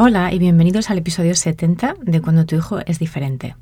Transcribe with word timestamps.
Hola 0.00 0.32
y 0.32 0.38
bienvenidos 0.38 0.90
al 0.90 0.98
episodio 0.98 1.34
70 1.34 1.96
de 2.00 2.20
Cuando 2.20 2.46
tu 2.46 2.54
hijo 2.54 2.78
es 2.86 3.00
diferente. 3.00 3.56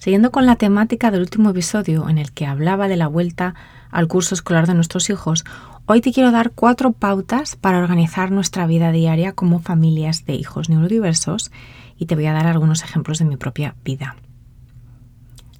Siguiendo 0.00 0.32
con 0.32 0.46
la 0.46 0.56
temática 0.56 1.12
del 1.12 1.20
último 1.20 1.50
episodio 1.50 2.08
en 2.08 2.18
el 2.18 2.32
que 2.32 2.44
hablaba 2.44 2.88
de 2.88 2.96
la 2.96 3.06
vuelta 3.06 3.54
al 3.92 4.08
curso 4.08 4.34
escolar 4.34 4.66
de 4.66 4.74
nuestros 4.74 5.10
hijos, 5.10 5.44
hoy 5.86 6.00
te 6.00 6.12
quiero 6.12 6.32
dar 6.32 6.50
cuatro 6.50 6.90
pautas 6.90 7.54
para 7.54 7.78
organizar 7.78 8.32
nuestra 8.32 8.66
vida 8.66 8.90
diaria 8.90 9.30
como 9.30 9.60
familias 9.60 10.26
de 10.26 10.34
hijos 10.34 10.68
neurodiversos 10.68 11.52
y 11.96 12.06
te 12.06 12.16
voy 12.16 12.26
a 12.26 12.32
dar 12.32 12.48
algunos 12.48 12.82
ejemplos 12.82 13.20
de 13.20 13.26
mi 13.26 13.36
propia 13.36 13.76
vida. 13.84 14.16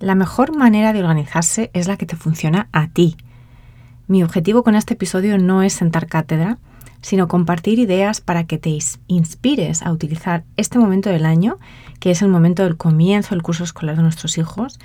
La 0.01 0.17
mejor 0.17 0.57
manera 0.57 0.93
de 0.93 1.05
organizarse 1.05 1.71
es 1.73 1.87
la 1.87 1.97
que 1.97 2.07
te 2.07 2.17
funciona 2.17 2.67
a 2.73 2.89
ti. 2.89 3.17
Mi 4.09 4.25
objetivo 4.25 4.65
con 4.65 4.75
este 4.75 4.95
episodio 4.95 5.39
no 5.39 5.63
es 5.63 5.73
sentar 5.73 6.09
cátedra, 6.09 6.59
sino 7.05 7.29
compartir 7.29 7.79
ideas 7.79 8.23
para 8.23 8.45
que 8.45 8.57
te 8.57 8.79
inspires 9.09 9.83
a 9.83 9.93
utilizar 9.93 10.45
este 10.57 10.79
momento 10.79 11.11
del 11.11 11.27
año, 11.27 11.59
que 12.01 12.11
es 12.11 12.23
el 12.23 12.29
momento 12.29 12.63
del 12.63 12.79
comienzo 12.79 13.35
del 13.35 13.43
curso 13.43 13.63
escolar 13.63 13.97
de 13.97 14.03
nuestros 14.03 14.39
hijos, 14.39 14.79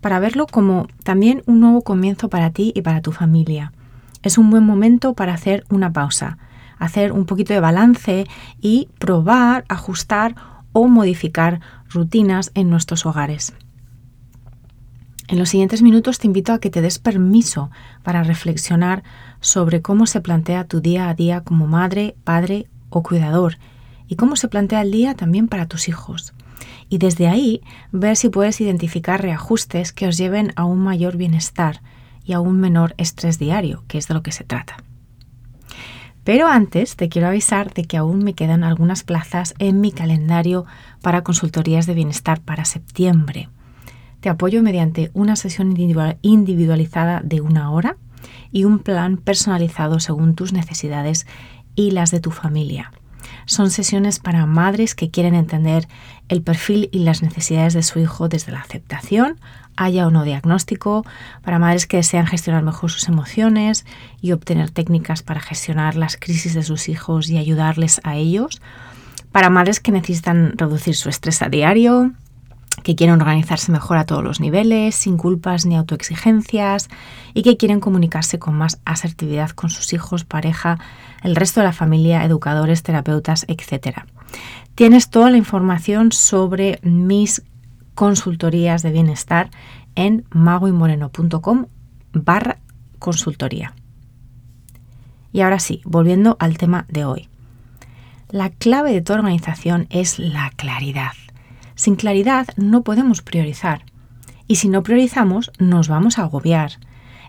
para 0.00 0.18
verlo 0.18 0.46
como 0.46 0.88
también 1.04 1.42
un 1.44 1.60
nuevo 1.60 1.82
comienzo 1.82 2.30
para 2.30 2.48
ti 2.48 2.72
y 2.74 2.80
para 2.80 3.02
tu 3.02 3.12
familia. 3.12 3.74
Es 4.22 4.38
un 4.38 4.48
buen 4.48 4.64
momento 4.64 5.12
para 5.12 5.34
hacer 5.34 5.64
una 5.68 5.92
pausa, 5.92 6.38
hacer 6.78 7.12
un 7.12 7.26
poquito 7.26 7.52
de 7.52 7.60
balance 7.60 8.26
y 8.58 8.88
probar, 8.98 9.66
ajustar 9.68 10.34
o 10.72 10.88
modificar 10.88 11.60
rutinas 11.90 12.52
en 12.54 12.70
nuestros 12.70 13.04
hogares. 13.04 13.52
En 15.28 15.38
los 15.38 15.50
siguientes 15.50 15.82
minutos 15.82 16.18
te 16.18 16.26
invito 16.26 16.54
a 16.54 16.58
que 16.58 16.70
te 16.70 16.80
des 16.80 16.98
permiso 16.98 17.70
para 18.02 18.22
reflexionar 18.22 19.02
sobre 19.46 19.80
cómo 19.80 20.06
se 20.06 20.20
plantea 20.20 20.64
tu 20.64 20.80
día 20.80 21.08
a 21.08 21.14
día 21.14 21.42
como 21.42 21.68
madre, 21.68 22.16
padre 22.24 22.68
o 22.90 23.04
cuidador 23.04 23.58
y 24.08 24.16
cómo 24.16 24.34
se 24.34 24.48
plantea 24.48 24.82
el 24.82 24.90
día 24.90 25.14
también 25.14 25.46
para 25.46 25.66
tus 25.66 25.88
hijos. 25.88 26.34
Y 26.88 26.98
desde 26.98 27.28
ahí 27.28 27.62
ver 27.92 28.16
si 28.16 28.28
puedes 28.28 28.60
identificar 28.60 29.22
reajustes 29.22 29.92
que 29.92 30.08
os 30.08 30.16
lleven 30.16 30.52
a 30.56 30.64
un 30.64 30.80
mayor 30.80 31.16
bienestar 31.16 31.80
y 32.24 32.32
a 32.32 32.40
un 32.40 32.58
menor 32.58 32.94
estrés 32.98 33.38
diario, 33.38 33.84
que 33.86 33.98
es 33.98 34.08
de 34.08 34.14
lo 34.14 34.22
que 34.24 34.32
se 34.32 34.42
trata. 34.42 34.78
Pero 36.24 36.48
antes 36.48 36.96
te 36.96 37.08
quiero 37.08 37.28
avisar 37.28 37.72
de 37.72 37.84
que 37.84 37.96
aún 37.96 38.24
me 38.24 38.34
quedan 38.34 38.64
algunas 38.64 39.04
plazas 39.04 39.54
en 39.60 39.80
mi 39.80 39.92
calendario 39.92 40.66
para 41.02 41.22
consultorías 41.22 41.86
de 41.86 41.94
bienestar 41.94 42.40
para 42.40 42.64
septiembre. 42.64 43.48
Te 44.18 44.28
apoyo 44.28 44.60
mediante 44.60 45.12
una 45.14 45.36
sesión 45.36 45.76
individualizada 46.22 47.20
de 47.22 47.40
una 47.40 47.70
hora 47.70 47.96
y 48.52 48.64
un 48.64 48.78
plan 48.78 49.16
personalizado 49.16 50.00
según 50.00 50.34
tus 50.34 50.52
necesidades 50.52 51.26
y 51.74 51.90
las 51.90 52.10
de 52.10 52.20
tu 52.20 52.30
familia. 52.30 52.92
Son 53.44 53.70
sesiones 53.70 54.18
para 54.18 54.46
madres 54.46 54.94
que 54.94 55.10
quieren 55.10 55.34
entender 55.34 55.88
el 56.28 56.42
perfil 56.42 56.88
y 56.92 57.00
las 57.00 57.22
necesidades 57.22 57.74
de 57.74 57.82
su 57.82 57.98
hijo 58.00 58.28
desde 58.28 58.52
la 58.52 58.60
aceptación, 58.60 59.38
haya 59.76 60.06
o 60.06 60.10
no 60.10 60.24
diagnóstico, 60.24 61.04
para 61.42 61.58
madres 61.58 61.86
que 61.86 61.98
desean 61.98 62.26
gestionar 62.26 62.62
mejor 62.62 62.90
sus 62.90 63.08
emociones 63.08 63.84
y 64.20 64.32
obtener 64.32 64.70
técnicas 64.70 65.22
para 65.22 65.40
gestionar 65.40 65.96
las 65.96 66.16
crisis 66.16 66.54
de 66.54 66.62
sus 66.62 66.88
hijos 66.88 67.28
y 67.28 67.38
ayudarles 67.38 68.00
a 68.04 68.16
ellos, 68.16 68.60
para 69.30 69.50
madres 69.50 69.80
que 69.80 69.92
necesitan 69.92 70.56
reducir 70.56 70.96
su 70.96 71.08
estrés 71.08 71.42
a 71.42 71.48
diario, 71.48 72.12
que 72.82 72.94
quieren 72.94 73.20
organizarse 73.20 73.72
mejor 73.72 73.98
a 73.98 74.04
todos 74.04 74.22
los 74.22 74.40
niveles, 74.40 74.94
sin 74.94 75.16
culpas 75.16 75.66
ni 75.66 75.76
autoexigencias, 75.76 76.88
y 77.34 77.42
que 77.42 77.56
quieren 77.56 77.80
comunicarse 77.80 78.38
con 78.38 78.54
más 78.54 78.80
asertividad 78.84 79.50
con 79.50 79.70
sus 79.70 79.92
hijos, 79.92 80.24
pareja, 80.24 80.78
el 81.22 81.36
resto 81.36 81.60
de 81.60 81.66
la 81.66 81.72
familia, 81.72 82.24
educadores, 82.24 82.82
terapeutas, 82.82 83.44
etc. 83.48 84.00
Tienes 84.74 85.10
toda 85.10 85.30
la 85.30 85.36
información 85.36 86.12
sobre 86.12 86.78
mis 86.82 87.42
consultorías 87.94 88.82
de 88.82 88.92
bienestar 88.92 89.50
en 89.94 90.24
magoymoreno.com 90.30 91.66
barra 92.12 92.58
consultoría. 92.98 93.74
Y 95.32 95.40
ahora 95.40 95.58
sí, 95.58 95.80
volviendo 95.84 96.36
al 96.38 96.56
tema 96.58 96.86
de 96.88 97.04
hoy. 97.04 97.28
La 98.30 98.50
clave 98.50 98.92
de 98.92 99.02
toda 99.02 99.20
organización 99.20 99.86
es 99.90 100.18
la 100.18 100.50
claridad. 100.56 101.12
Sin 101.76 101.94
claridad 101.94 102.48
no 102.56 102.82
podemos 102.82 103.22
priorizar. 103.22 103.84
Y 104.48 104.56
si 104.56 104.68
no 104.68 104.82
priorizamos, 104.82 105.52
nos 105.58 105.88
vamos 105.88 106.18
a 106.18 106.22
agobiar. 106.22 106.72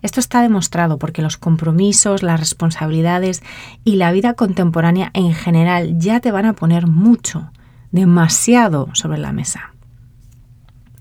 Esto 0.02 0.20
está 0.20 0.42
demostrado 0.42 0.98
porque 0.98 1.22
los 1.22 1.38
compromisos, 1.38 2.24
las 2.24 2.40
responsabilidades 2.40 3.44
y 3.84 3.96
la 3.96 4.12
vida 4.12 4.34
contemporánea 4.34 5.12
en 5.14 5.34
general 5.34 6.00
ya 6.00 6.20
te 6.20 6.32
van 6.32 6.46
a 6.46 6.54
poner 6.54 6.88
mucho, 6.88 7.52
demasiado 7.92 8.90
sobre 8.94 9.18
la 9.18 9.34
mesa. 9.34 9.74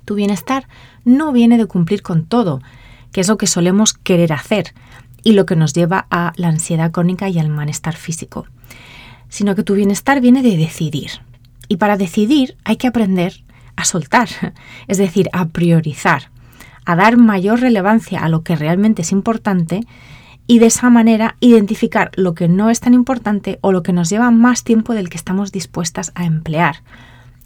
Tu 0.04 0.14
bienestar 0.14 0.66
no 1.04 1.32
viene 1.32 1.56
de 1.56 1.66
cumplir 1.66 2.02
con 2.02 2.26
todo, 2.26 2.60
que 3.12 3.20
es 3.20 3.28
lo 3.28 3.38
que 3.38 3.46
solemos 3.46 3.92
querer 3.92 4.32
hacer 4.32 4.74
y 5.22 5.32
lo 5.32 5.46
que 5.46 5.56
nos 5.56 5.72
lleva 5.72 6.06
a 6.10 6.32
la 6.36 6.48
ansiedad 6.48 6.90
crónica 6.90 7.28
y 7.28 7.38
al 7.38 7.48
malestar 7.48 7.96
físico, 7.96 8.46
sino 9.28 9.54
que 9.54 9.62
tu 9.62 9.74
bienestar 9.74 10.20
viene 10.20 10.42
de 10.42 10.56
decidir. 10.56 11.10
Y 11.68 11.76
para 11.76 11.96
decidir 11.96 12.56
hay 12.64 12.76
que 12.76 12.86
aprender 12.86 13.44
a 13.76 13.84
soltar, 13.84 14.28
es 14.88 14.98
decir, 14.98 15.28
a 15.32 15.46
priorizar, 15.46 16.30
a 16.84 16.96
dar 16.96 17.16
mayor 17.16 17.60
relevancia 17.60 18.20
a 18.20 18.28
lo 18.28 18.42
que 18.42 18.56
realmente 18.56 19.02
es 19.02 19.12
importante 19.12 19.80
y 20.46 20.60
de 20.60 20.66
esa 20.66 20.90
manera 20.90 21.36
identificar 21.40 22.10
lo 22.14 22.34
que 22.34 22.48
no 22.48 22.70
es 22.70 22.80
tan 22.80 22.94
importante 22.94 23.58
o 23.62 23.72
lo 23.72 23.82
que 23.82 23.92
nos 23.92 24.08
lleva 24.10 24.30
más 24.30 24.62
tiempo 24.62 24.94
del 24.94 25.08
que 25.08 25.16
estamos 25.16 25.50
dispuestas 25.50 26.12
a 26.14 26.24
emplear 26.24 26.76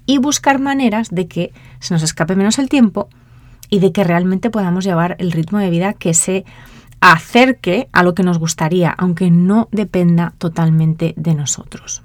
y 0.06 0.18
buscar 0.18 0.58
maneras 0.58 1.08
de 1.10 1.26
que 1.26 1.52
se 1.78 1.94
nos 1.94 2.02
escape 2.02 2.36
menos 2.36 2.58
el 2.58 2.68
tiempo 2.68 3.08
y 3.70 3.78
de 3.78 3.92
que 3.92 4.04
realmente 4.04 4.50
podamos 4.50 4.84
llevar 4.84 5.16
el 5.18 5.32
ritmo 5.32 5.58
de 5.58 5.70
vida 5.70 5.94
que 5.94 6.12
se 6.12 6.44
acerque 7.00 7.88
a 7.92 8.02
lo 8.02 8.14
que 8.14 8.22
nos 8.22 8.38
gustaría, 8.38 8.90
aunque 8.90 9.30
no 9.30 9.68
dependa 9.72 10.34
totalmente 10.38 11.14
de 11.16 11.34
nosotros. 11.34 12.02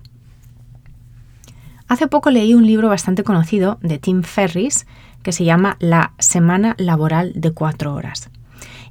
Hace 1.87 2.07
poco 2.07 2.31
leí 2.31 2.55
un 2.55 2.65
libro 2.65 2.89
bastante 2.89 3.23
conocido 3.23 3.77
de 3.81 3.99
Tim 3.99 4.23
Ferris 4.23 4.87
que 5.21 5.31
se 5.31 5.45
llama 5.45 5.77
La 5.79 6.13
Semana 6.17 6.75
Laboral 6.79 7.33
de 7.35 7.51
Cuatro 7.51 7.93
Horas 7.93 8.29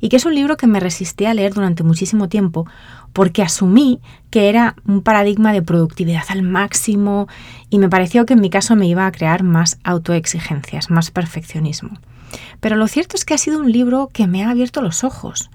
y 0.01 0.09
que 0.11 0.17
es 0.17 0.27
un 0.27 0.35
libro 0.35 0.57
que 0.57 0.67
me 0.67 0.81
resistí 0.81 1.25
a 1.25 1.35
leer 1.35 1.55
durante 1.55 1.83
muchísimo 1.83 2.29
tiempo 2.29 2.67
porque 3.13 3.43
asumí 3.43 4.01
que 4.31 4.49
era 4.49 4.77
un 4.87 5.03
paradigma 5.03 5.53
de 5.53 5.63
productividad 5.63 6.25
al 6.29 6.43
máximo 6.43 7.27
y 7.71 7.79
me 7.79 7.89
pareció 7.89 8.27
que 8.27 8.35
en 8.35 8.41
mi 8.41 8.51
caso 8.51 8.77
me 8.77 8.87
iba 8.87 9.07
a 9.07 9.13
crear 9.13 9.43
más 9.43 9.79
autoexigencias, 9.83 10.91
más 10.91 11.11
perfeccionismo. 11.11 11.99
Pero 12.61 12.77
lo 12.77 12.87
cierto 12.87 13.17
es 13.17 13.25
que 13.25 13.35
ha 13.35 13.39
sido 13.39 13.59
un 13.59 13.73
libro 13.73 14.11
que 14.13 14.27
me 14.27 14.45
ha 14.45 14.51
abierto 14.51 14.83
los 14.83 15.05
ojos 15.05 15.51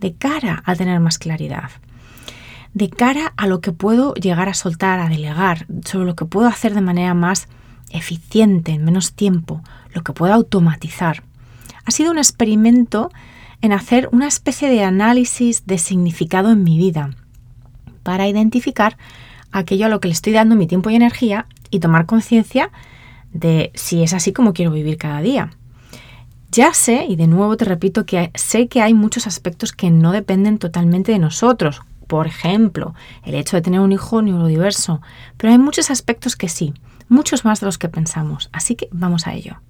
de 0.00 0.14
cara 0.14 0.62
a 0.64 0.74
tener 0.74 0.98
más 0.98 1.18
claridad 1.18 1.70
de 2.74 2.88
cara 2.88 3.32
a 3.36 3.46
lo 3.46 3.60
que 3.60 3.72
puedo 3.72 4.14
llegar 4.14 4.48
a 4.48 4.54
soltar, 4.54 5.00
a 5.00 5.08
delegar, 5.08 5.66
sobre 5.84 6.06
lo 6.06 6.16
que 6.16 6.24
puedo 6.24 6.46
hacer 6.46 6.74
de 6.74 6.80
manera 6.80 7.14
más 7.14 7.48
eficiente, 7.90 8.72
en 8.72 8.84
menos 8.84 9.12
tiempo, 9.14 9.62
lo 9.92 10.02
que 10.02 10.12
puedo 10.12 10.32
automatizar. 10.32 11.24
Ha 11.84 11.90
sido 11.90 12.10
un 12.10 12.18
experimento 12.18 13.10
en 13.62 13.72
hacer 13.72 14.08
una 14.12 14.28
especie 14.28 14.68
de 14.68 14.84
análisis 14.84 15.66
de 15.66 15.78
significado 15.78 16.50
en 16.50 16.62
mi 16.62 16.78
vida 16.78 17.10
para 18.02 18.28
identificar 18.28 18.96
aquello 19.52 19.86
a 19.86 19.88
lo 19.88 20.00
que 20.00 20.08
le 20.08 20.14
estoy 20.14 20.32
dando 20.32 20.56
mi 20.56 20.66
tiempo 20.66 20.90
y 20.90 20.96
energía 20.96 21.46
y 21.70 21.80
tomar 21.80 22.06
conciencia 22.06 22.70
de 23.32 23.70
si 23.74 24.02
es 24.02 24.14
así 24.14 24.32
como 24.32 24.52
quiero 24.52 24.70
vivir 24.70 24.96
cada 24.96 25.20
día. 25.20 25.50
Ya 26.52 26.74
sé, 26.74 27.06
y 27.08 27.16
de 27.16 27.28
nuevo 27.28 27.56
te 27.56 27.64
repito, 27.64 28.06
que 28.06 28.32
sé 28.34 28.66
que 28.66 28.82
hay 28.82 28.92
muchos 28.92 29.26
aspectos 29.26 29.72
que 29.72 29.90
no 29.90 30.10
dependen 30.10 30.58
totalmente 30.58 31.12
de 31.12 31.20
nosotros, 31.20 31.82
por 32.10 32.26
ejemplo, 32.26 32.92
el 33.22 33.36
hecho 33.36 33.56
de 33.56 33.62
tener 33.62 33.78
un 33.78 33.92
hijo 33.92 34.20
neurodiverso, 34.20 35.00
pero 35.36 35.52
hay 35.52 35.60
muchos 35.60 35.92
aspectos 35.92 36.34
que 36.34 36.48
sí, 36.48 36.74
muchos 37.08 37.44
más 37.44 37.60
de 37.60 37.66
los 37.66 37.78
que 37.78 37.88
pensamos, 37.88 38.50
así 38.52 38.74
que 38.74 38.88
vamos 38.90 39.28
a 39.28 39.32
ello. 39.34 39.60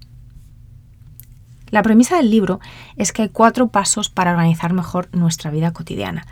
La 1.69 1.83
premisa 1.83 2.17
del 2.17 2.31
libro 2.31 2.59
es 2.95 3.13
que 3.13 3.21
hay 3.21 3.29
cuatro 3.29 3.67
pasos 3.67 4.09
para 4.09 4.31
organizar 4.31 4.73
mejor 4.73 5.07
nuestra 5.15 5.51
vida 5.51 5.71
cotidiana. 5.71 6.25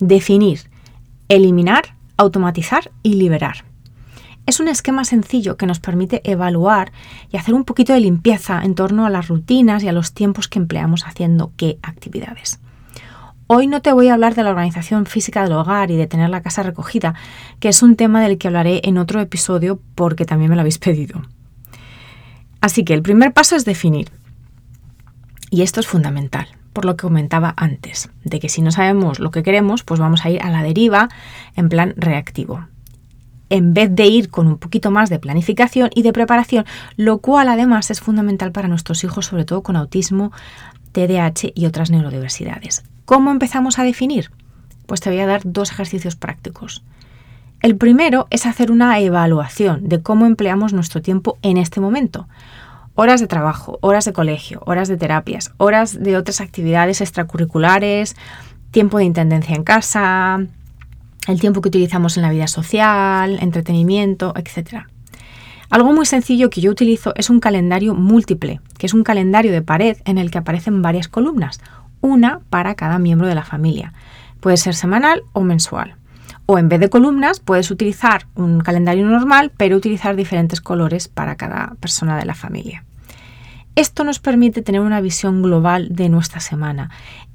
Definir, 0.00 0.68
eliminar, 1.30 1.96
automatizar 2.18 2.90
y 3.02 3.14
liberar. 3.14 3.64
Es 4.44 4.60
un 4.60 4.68
esquema 4.68 5.06
sencillo 5.06 5.56
que 5.56 5.64
nos 5.64 5.80
permite 5.80 6.20
evaluar 6.30 6.92
y 7.32 7.38
hacer 7.38 7.54
un 7.54 7.64
poquito 7.64 7.94
de 7.94 8.00
limpieza 8.00 8.60
en 8.62 8.74
torno 8.74 9.06
a 9.06 9.10
las 9.10 9.28
rutinas 9.28 9.82
y 9.82 9.88
a 9.88 9.92
los 9.92 10.12
tiempos 10.12 10.46
que 10.46 10.58
empleamos 10.58 11.06
haciendo 11.06 11.52
qué 11.56 11.78
actividades. 11.80 12.60
Hoy 13.46 13.66
no 13.66 13.82
te 13.82 13.92
voy 13.92 14.08
a 14.08 14.14
hablar 14.14 14.34
de 14.34 14.42
la 14.42 14.50
organización 14.50 15.04
física 15.04 15.42
del 15.42 15.52
hogar 15.52 15.90
y 15.90 15.96
de 15.96 16.06
tener 16.06 16.30
la 16.30 16.40
casa 16.40 16.62
recogida, 16.62 17.14
que 17.60 17.68
es 17.68 17.82
un 17.82 17.94
tema 17.94 18.22
del 18.22 18.38
que 18.38 18.48
hablaré 18.48 18.80
en 18.84 18.96
otro 18.96 19.20
episodio 19.20 19.80
porque 19.94 20.24
también 20.24 20.48
me 20.48 20.56
lo 20.56 20.60
habéis 20.60 20.78
pedido. 20.78 21.20
Así 22.62 22.84
que 22.84 22.94
el 22.94 23.02
primer 23.02 23.34
paso 23.34 23.54
es 23.54 23.66
definir. 23.66 24.10
Y 25.50 25.60
esto 25.60 25.78
es 25.80 25.86
fundamental, 25.86 26.48
por 26.72 26.86
lo 26.86 26.96
que 26.96 27.02
comentaba 27.02 27.52
antes, 27.58 28.08
de 28.24 28.40
que 28.40 28.48
si 28.48 28.62
no 28.62 28.70
sabemos 28.70 29.18
lo 29.18 29.30
que 29.30 29.42
queremos, 29.42 29.84
pues 29.84 30.00
vamos 30.00 30.24
a 30.24 30.30
ir 30.30 30.40
a 30.40 30.48
la 30.48 30.62
deriva 30.62 31.10
en 31.54 31.68
plan 31.68 31.92
reactivo 31.96 32.64
en 33.50 33.74
vez 33.74 33.94
de 33.94 34.06
ir 34.06 34.30
con 34.30 34.48
un 34.48 34.58
poquito 34.58 34.90
más 34.90 35.10
de 35.10 35.20
planificación 35.20 35.90
y 35.94 36.02
de 36.02 36.14
preparación, 36.14 36.64
lo 36.96 37.18
cual 37.18 37.48
además 37.48 37.90
es 37.90 38.00
fundamental 38.00 38.50
para 38.50 38.68
nuestros 38.68 39.04
hijos, 39.04 39.26
sobre 39.26 39.44
todo 39.44 39.62
con 39.62 39.76
autismo, 39.76 40.32
TDAH 40.92 41.52
y 41.54 41.66
otras 41.66 41.90
neurodiversidades. 41.90 42.82
¿Cómo 43.04 43.30
empezamos 43.30 43.78
a 43.78 43.84
definir? 43.84 44.30
Pues 44.86 45.02
te 45.02 45.10
voy 45.10 45.20
a 45.20 45.26
dar 45.26 45.42
dos 45.44 45.70
ejercicios 45.70 46.16
prácticos. 46.16 46.82
El 47.60 47.76
primero 47.76 48.26
es 48.30 48.46
hacer 48.46 48.70
una 48.70 48.98
evaluación 48.98 49.88
de 49.90 50.02
cómo 50.02 50.24
empleamos 50.24 50.72
nuestro 50.72 51.02
tiempo 51.02 51.36
en 51.42 51.58
este 51.58 51.80
momento. 51.80 52.28
Horas 52.94 53.20
de 53.20 53.26
trabajo, 53.26 53.78
horas 53.82 54.06
de 54.06 54.14
colegio, 54.14 54.62
horas 54.64 54.88
de 54.88 54.96
terapias, 54.96 55.52
horas 55.58 56.02
de 56.02 56.16
otras 56.16 56.40
actividades 56.40 57.02
extracurriculares, 57.02 58.16
tiempo 58.70 58.96
de 58.96 59.04
intendencia 59.04 59.54
en 59.54 59.64
casa, 59.64 60.40
el 61.26 61.40
tiempo 61.40 61.60
que 61.60 61.68
utilizamos 61.68 62.16
en 62.16 62.22
la 62.22 62.30
vida 62.30 62.46
social, 62.46 63.38
entretenimiento, 63.40 64.32
etc. 64.34 64.84
Algo 65.68 65.92
muy 65.92 66.06
sencillo 66.06 66.48
que 66.50 66.62
yo 66.62 66.70
utilizo 66.70 67.12
es 67.16 67.28
un 67.28 67.40
calendario 67.40 67.94
múltiple, 67.94 68.60
que 68.78 68.86
es 68.86 68.94
un 68.94 69.04
calendario 69.04 69.52
de 69.52 69.60
pared 69.60 69.98
en 70.04 70.16
el 70.18 70.30
que 70.30 70.38
aparecen 70.38 70.82
varias 70.82 71.08
columnas, 71.08 71.60
una 72.04 72.40
para 72.50 72.74
cada 72.74 72.98
miembro 72.98 73.26
de 73.26 73.34
la 73.34 73.44
familia. 73.44 73.94
Puede 74.40 74.58
ser 74.58 74.74
semanal 74.74 75.22
o 75.32 75.40
mensual. 75.40 75.96
O 76.46 76.58
en 76.58 76.68
vez 76.68 76.78
de 76.78 76.90
columnas, 76.90 77.40
puedes 77.40 77.70
utilizar 77.70 78.26
un 78.34 78.60
calendario 78.60 79.06
normal, 79.06 79.50
pero 79.56 79.76
utilizar 79.76 80.14
diferentes 80.14 80.60
colores 80.60 81.08
para 81.08 81.36
cada 81.36 81.74
persona 81.80 82.18
de 82.18 82.26
la 82.26 82.34
familia. 82.34 82.84
Esto 83.74 84.04
nos 84.04 84.20
permite 84.20 84.60
tener 84.60 84.82
una 84.82 85.00
visión 85.00 85.42
global 85.42 85.88
de 85.90 86.10
nuestra 86.10 86.40
semana 86.40 86.90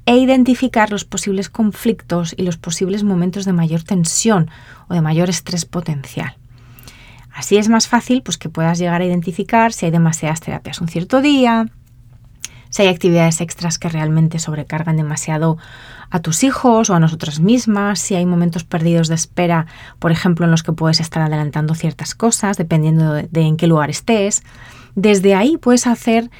e 0.06 0.16
identificar 0.16 0.90
los 0.90 1.04
posibles 1.04 1.50
conflictos 1.50 2.34
y 2.36 2.44
los 2.44 2.56
posibles 2.56 3.02
momentos 3.02 3.44
de 3.44 3.52
mayor 3.52 3.82
tensión 3.82 4.48
o 4.88 4.94
de 4.94 5.02
mayor 5.02 5.28
estrés 5.28 5.66
potencial. 5.66 6.36
Así 7.32 7.56
es 7.56 7.68
más 7.68 7.88
fácil 7.88 8.22
pues, 8.22 8.38
que 8.38 8.48
puedas 8.48 8.78
llegar 8.78 9.00
a 9.00 9.04
identificar 9.04 9.72
si 9.72 9.86
hay 9.86 9.92
demasiadas 9.92 10.40
terapias 10.40 10.80
un 10.80 10.88
cierto 10.88 11.20
día, 11.20 11.66
si 12.70 12.82
hay 12.82 12.88
actividades 12.88 13.40
extras 13.40 13.78
que 13.78 13.88
realmente 13.88 14.38
sobrecargan 14.38 14.96
demasiado 14.96 15.58
a 16.10 16.20
tus 16.20 16.42
hijos 16.42 16.90
o 16.90 16.94
a 16.94 17.00
nosotras 17.00 17.40
mismas, 17.40 18.00
si 18.00 18.14
hay 18.14 18.26
momentos 18.26 18.64
perdidos 18.64 19.08
de 19.08 19.14
espera, 19.14 19.66
por 19.98 20.12
ejemplo, 20.12 20.44
en 20.44 20.50
los 20.50 20.62
que 20.62 20.72
puedes 20.72 21.00
estar 21.00 21.22
adelantando 21.22 21.74
ciertas 21.74 22.14
cosas, 22.14 22.56
dependiendo 22.56 23.12
de, 23.12 23.28
en 23.40 23.56
qué 23.56 23.66
lugar 23.66 23.90
estés. 23.90 24.42
Desde 24.94 25.34
ahí 25.34 25.56
puedes 25.56 25.86
hacer 25.86 26.30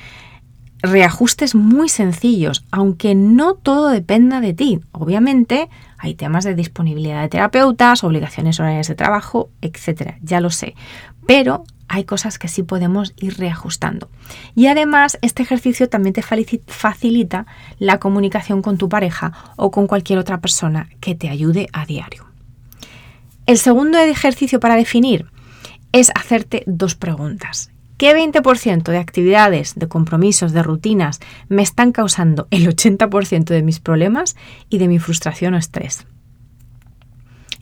reajustes 0.83 1.55
muy 1.55 1.89
sencillos, 1.89 2.65
aunque 2.71 3.15
no 3.15 3.55
todo 3.55 3.91
dependa 3.91 4.41
de 4.41 4.55
ti. 4.55 4.81
Obviamente 4.93 5.69
hay 5.99 6.15
temas 6.15 6.45
de 6.45 6.55
disponibilidad 6.55 7.21
de 7.23 7.29
terapeutas, 7.29 8.03
obligaciones 8.03 8.59
horarias 8.59 8.89
de 8.89 8.95
trabajo, 8.95 9.51
etcétera, 9.61 10.19
ya 10.23 10.41
lo 10.41 10.51
sé. 10.51 10.75
Pero 11.27 11.65
hay 11.93 12.05
cosas 12.05 12.39
que 12.39 12.47
sí 12.47 12.63
podemos 12.63 13.15
ir 13.17 13.37
reajustando. 13.37 14.09
Y 14.55 14.69
además, 14.69 15.19
este 15.23 15.43
ejercicio 15.43 15.89
también 15.89 16.13
te 16.13 16.23
facilita 16.23 17.47
la 17.81 17.99
comunicación 17.99 18.63
con 18.63 18.79
tu 18.79 18.89
pareja 18.89 19.33
o 19.57 19.73
con 19.73 19.89
cualquier 19.89 20.21
otra 20.21 20.41
persona 20.41 20.89
que 21.01 21.17
te 21.17 21.29
ayude 21.29 21.69
a 21.73 21.85
diario. 21.87 22.27
El 23.47 23.59
segundo 23.59 23.99
ejercicio 23.99 24.61
para 24.61 24.77
definir 24.77 25.27
es 25.91 26.13
hacerte 26.15 26.63
dos 26.69 26.95
preguntas. 26.95 27.73
¿Qué 27.97 28.15
20% 28.15 28.85
de 28.85 28.99
actividades, 28.99 29.75
de 29.75 29.89
compromisos, 29.89 30.53
de 30.53 30.63
rutinas 30.63 31.19
me 31.49 31.63
están 31.63 31.91
causando 31.91 32.47
el 32.53 32.69
80% 32.69 33.47
de 33.47 33.63
mis 33.65 33.81
problemas 33.81 34.37
y 34.69 34.79
de 34.79 34.87
mi 34.87 35.01
frustración 35.01 35.55
o 35.55 35.59
estrés? 35.59 36.07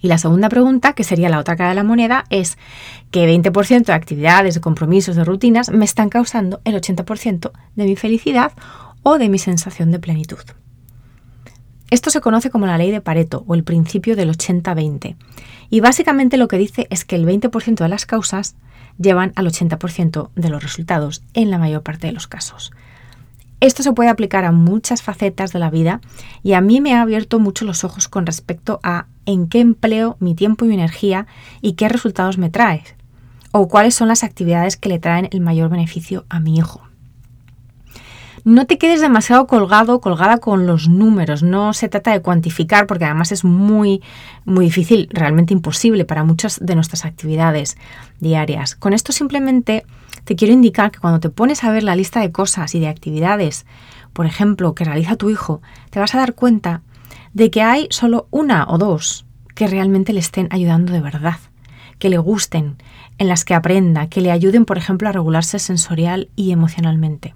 Y 0.00 0.08
la 0.08 0.18
segunda 0.18 0.48
pregunta, 0.48 0.92
que 0.92 1.04
sería 1.04 1.28
la 1.28 1.38
otra 1.38 1.56
cara 1.56 1.70
de 1.70 1.74
la 1.74 1.84
moneda, 1.84 2.24
es 2.30 2.56
¿qué 3.10 3.26
20% 3.28 3.84
de 3.84 3.92
actividades, 3.92 4.54
de 4.54 4.60
compromisos, 4.60 5.16
de 5.16 5.24
rutinas 5.24 5.70
me 5.70 5.84
están 5.84 6.08
causando 6.08 6.60
el 6.64 6.74
80% 6.74 7.50
de 7.74 7.84
mi 7.84 7.96
felicidad 7.96 8.52
o 9.02 9.18
de 9.18 9.28
mi 9.28 9.38
sensación 9.38 9.90
de 9.90 9.98
plenitud? 9.98 10.38
Esto 11.90 12.10
se 12.10 12.20
conoce 12.20 12.50
como 12.50 12.66
la 12.66 12.76
ley 12.76 12.90
de 12.90 13.00
Pareto 13.00 13.44
o 13.46 13.54
el 13.54 13.64
principio 13.64 14.14
del 14.14 14.30
80-20. 14.30 15.16
Y 15.70 15.80
básicamente 15.80 16.36
lo 16.36 16.46
que 16.46 16.58
dice 16.58 16.86
es 16.90 17.04
que 17.04 17.16
el 17.16 17.26
20% 17.26 17.76
de 17.76 17.88
las 17.88 18.04
causas 18.04 18.56
llevan 18.98 19.32
al 19.36 19.46
80% 19.46 20.30
de 20.34 20.48
los 20.50 20.62
resultados 20.62 21.22
en 21.32 21.50
la 21.50 21.58
mayor 21.58 21.82
parte 21.82 22.06
de 22.06 22.12
los 22.12 22.26
casos. 22.26 22.72
Esto 23.60 23.82
se 23.82 23.92
puede 23.92 24.08
aplicar 24.08 24.44
a 24.44 24.52
muchas 24.52 25.02
facetas 25.02 25.52
de 25.52 25.58
la 25.58 25.70
vida 25.70 26.00
y 26.42 26.52
a 26.52 26.60
mí 26.60 26.80
me 26.80 26.94
ha 26.94 27.02
abierto 27.02 27.40
mucho 27.40 27.64
los 27.64 27.82
ojos 27.84 28.08
con 28.08 28.24
respecto 28.24 28.78
a 28.82 29.06
en 29.26 29.48
qué 29.48 29.60
empleo 29.60 30.16
mi 30.20 30.34
tiempo 30.34 30.64
y 30.64 30.68
mi 30.68 30.74
energía 30.74 31.26
y 31.60 31.72
qué 31.72 31.88
resultados 31.88 32.38
me 32.38 32.50
trae, 32.50 32.84
o 33.50 33.68
cuáles 33.68 33.94
son 33.94 34.08
las 34.08 34.24
actividades 34.24 34.76
que 34.76 34.88
le 34.88 34.98
traen 34.98 35.28
el 35.32 35.40
mayor 35.40 35.70
beneficio 35.70 36.24
a 36.28 36.40
mi 36.40 36.56
hijo 36.56 36.88
no 38.48 38.66
te 38.66 38.78
quedes 38.78 39.02
demasiado 39.02 39.46
colgado, 39.46 40.00
colgada 40.00 40.38
con 40.38 40.66
los 40.66 40.88
números. 40.88 41.42
No 41.42 41.74
se 41.74 41.88
trata 41.88 42.12
de 42.12 42.22
cuantificar, 42.22 42.86
porque 42.86 43.04
además 43.04 43.30
es 43.30 43.44
muy, 43.44 44.02
muy 44.46 44.66
difícil, 44.66 45.08
realmente 45.12 45.52
imposible 45.52 46.06
para 46.06 46.24
muchas 46.24 46.58
de 46.60 46.74
nuestras 46.74 47.04
actividades 47.04 47.76
diarias. 48.20 48.74
Con 48.74 48.94
esto 48.94 49.12
simplemente 49.12 49.84
te 50.24 50.36
quiero 50.36 50.54
indicar 50.54 50.90
que 50.90 51.00
cuando 51.00 51.20
te 51.20 51.30
pones 51.30 51.64
a 51.64 51.70
ver 51.70 51.82
la 51.82 51.96
lista 51.96 52.20
de 52.20 52.32
cosas 52.32 52.74
y 52.74 52.80
de 52.80 52.88
actividades, 52.88 53.66
por 54.12 54.26
ejemplo, 54.26 54.74
que 54.74 54.84
realiza 54.84 55.16
tu 55.16 55.30
hijo, 55.30 55.62
te 55.90 56.00
vas 56.00 56.14
a 56.14 56.18
dar 56.18 56.34
cuenta 56.34 56.82
de 57.32 57.50
que 57.50 57.62
hay 57.62 57.86
solo 57.90 58.26
una 58.30 58.66
o 58.68 58.78
dos 58.78 59.24
que 59.54 59.66
realmente 59.66 60.12
le 60.12 60.20
estén 60.20 60.48
ayudando 60.50 60.92
de 60.92 61.00
verdad, 61.00 61.38
que 61.98 62.10
le 62.10 62.18
gusten, 62.18 62.76
en 63.18 63.28
las 63.28 63.44
que 63.44 63.54
aprenda, 63.54 64.08
que 64.08 64.20
le 64.20 64.30
ayuden, 64.30 64.64
por 64.64 64.78
ejemplo, 64.78 65.08
a 65.08 65.12
regularse 65.12 65.58
sensorial 65.58 66.30
y 66.36 66.52
emocionalmente. 66.52 67.34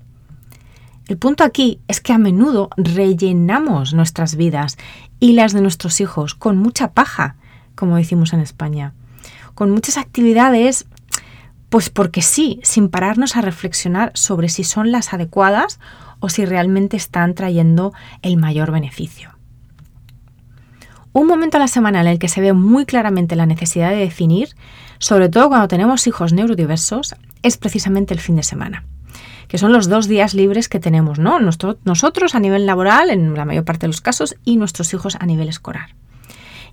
El 1.08 1.18
punto 1.18 1.42
aquí 1.42 1.80
es 1.88 2.00
que 2.00 2.12
a 2.12 2.18
menudo 2.18 2.70
rellenamos 2.76 3.92
nuestras 3.92 4.36
vidas 4.36 4.78
y 5.18 5.32
las 5.32 5.52
de 5.52 5.60
nuestros 5.60 6.00
hijos 6.00 6.34
con 6.34 6.56
mucha 6.56 6.92
paja, 6.92 7.36
como 7.74 7.96
decimos 7.96 8.32
en 8.32 8.40
España, 8.40 8.94
con 9.54 9.70
muchas 9.70 9.96
actividades, 9.98 10.86
pues 11.72 11.88
porque 11.88 12.20
sí, 12.20 12.60
sin 12.62 12.90
pararnos 12.90 13.34
a 13.34 13.40
reflexionar 13.40 14.12
sobre 14.12 14.50
si 14.50 14.62
son 14.62 14.92
las 14.92 15.14
adecuadas 15.14 15.80
o 16.20 16.28
si 16.28 16.44
realmente 16.44 16.98
están 16.98 17.34
trayendo 17.34 17.94
el 18.20 18.36
mayor 18.36 18.72
beneficio. 18.72 19.30
Un 21.14 21.26
momento 21.26 21.56
a 21.56 21.60
la 21.60 21.68
semana 21.68 22.02
en 22.02 22.08
el 22.08 22.18
que 22.18 22.28
se 22.28 22.42
ve 22.42 22.52
muy 22.52 22.84
claramente 22.84 23.36
la 23.36 23.46
necesidad 23.46 23.88
de 23.88 23.96
definir, 23.96 24.50
sobre 24.98 25.30
todo 25.30 25.48
cuando 25.48 25.66
tenemos 25.66 26.06
hijos 26.06 26.34
neurodiversos, 26.34 27.14
es 27.42 27.56
precisamente 27.56 28.12
el 28.12 28.20
fin 28.20 28.36
de 28.36 28.42
semana 28.42 28.84
que 29.48 29.58
son 29.58 29.72
los 29.72 29.88
dos 29.88 30.08
días 30.08 30.32
libres 30.32 30.70
que 30.70 30.80
tenemos, 30.80 31.18
¿no? 31.18 31.38
nosotros 31.40 32.34
a 32.34 32.40
nivel 32.40 32.64
laboral, 32.64 33.10
en 33.10 33.34
la 33.34 33.44
mayor 33.44 33.64
parte 33.64 33.82
de 33.82 33.88
los 33.88 34.00
casos, 34.00 34.34
y 34.44 34.56
nuestros 34.56 34.94
hijos 34.94 35.16
a 35.20 35.26
nivel 35.26 35.50
escolar. 35.50 35.94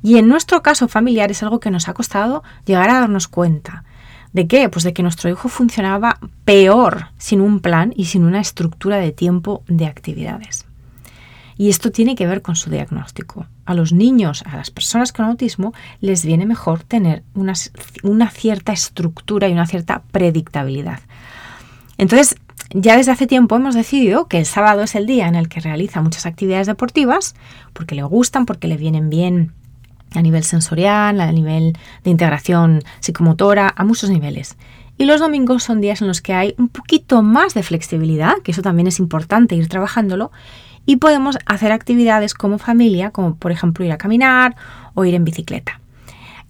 Y 0.01 0.17
en 0.17 0.29
nuestro 0.29 0.61
caso 0.61 0.87
familiar 0.87 1.29
es 1.29 1.43
algo 1.43 1.59
que 1.59 1.71
nos 1.71 1.89
ha 1.89 1.93
costado 1.93 2.41
llegar 2.65 2.89
a 2.89 3.01
darnos 3.01 3.27
cuenta. 3.27 3.83
¿De 4.33 4.47
qué? 4.47 4.69
Pues 4.69 4.83
de 4.83 4.93
que 4.93 5.03
nuestro 5.03 5.29
hijo 5.29 5.49
funcionaba 5.49 6.19
peor 6.45 7.07
sin 7.17 7.41
un 7.41 7.59
plan 7.59 7.93
y 7.95 8.05
sin 8.05 8.23
una 8.23 8.39
estructura 8.39 8.97
de 8.97 9.11
tiempo 9.11 9.63
de 9.67 9.87
actividades. 9.87 10.65
Y 11.57 11.69
esto 11.69 11.91
tiene 11.91 12.15
que 12.15 12.25
ver 12.25 12.41
con 12.41 12.55
su 12.55 12.69
diagnóstico. 12.69 13.45
A 13.65 13.73
los 13.73 13.91
niños, 13.91 14.43
a 14.45 14.55
las 14.55 14.71
personas 14.71 15.11
con 15.11 15.25
autismo, 15.25 15.73
les 15.99 16.23
viene 16.23 16.45
mejor 16.45 16.83
tener 16.83 17.23
una, 17.33 18.29
cierta 18.29 18.71
estructura 18.71 19.49
y 19.49 19.51
una 19.51 19.67
cierta 19.67 20.03
predictabilidad. 20.11 21.01
Entonces, 21.97 22.37
ya 22.73 22.95
desde 22.95 23.11
hace 23.11 23.27
tiempo 23.27 23.57
hemos 23.57 23.75
decidido 23.75 24.27
que 24.27 24.37
el 24.37 24.45
sábado 24.45 24.83
es 24.83 24.95
el 24.95 25.05
día 25.05 25.27
en 25.27 25.35
el 25.35 25.49
que 25.49 25.59
realiza 25.59 26.01
muchas 26.01 26.25
actividades 26.25 26.67
deportivas, 26.67 27.35
porque 27.73 27.95
le 27.95 28.03
gustan, 28.03 28.45
porque 28.45 28.69
le 28.69 28.77
vienen 28.77 29.09
bien 29.09 29.51
a 30.13 30.21
nivel 30.21 30.43
sensorial, 30.43 31.21
a 31.21 31.31
nivel 31.31 31.77
de 32.03 32.09
integración 32.11 32.81
psicomotora, 32.99 33.73
a 33.75 33.83
muchos 33.83 34.09
niveles. 34.09 34.57
Y 34.97 35.05
los 35.05 35.21
domingos 35.21 35.63
son 35.63 35.79
días 35.79 36.01
en 36.01 36.07
los 36.07 36.21
que 36.21 36.33
hay 36.33 36.55
un 36.57 36.67
poquito 36.67 37.21
más 37.21 37.53
de 37.53 37.63
flexibilidad, 37.63 38.33
que 38.43 38.51
eso 38.51 38.61
también 38.61 38.87
es 38.87 38.99
importante 38.99 39.55
ir 39.55 39.69
trabajándolo, 39.69 40.31
y 40.85 40.97
podemos 40.97 41.37
hacer 41.45 41.71
actividades 41.71 42.33
como 42.33 42.57
familia, 42.57 43.11
como 43.11 43.35
por 43.35 43.51
ejemplo 43.51 43.85
ir 43.85 43.91
a 43.91 43.97
caminar 43.97 44.55
o 44.95 45.05
ir 45.05 45.13
en 45.13 45.23
bicicleta. 45.23 45.79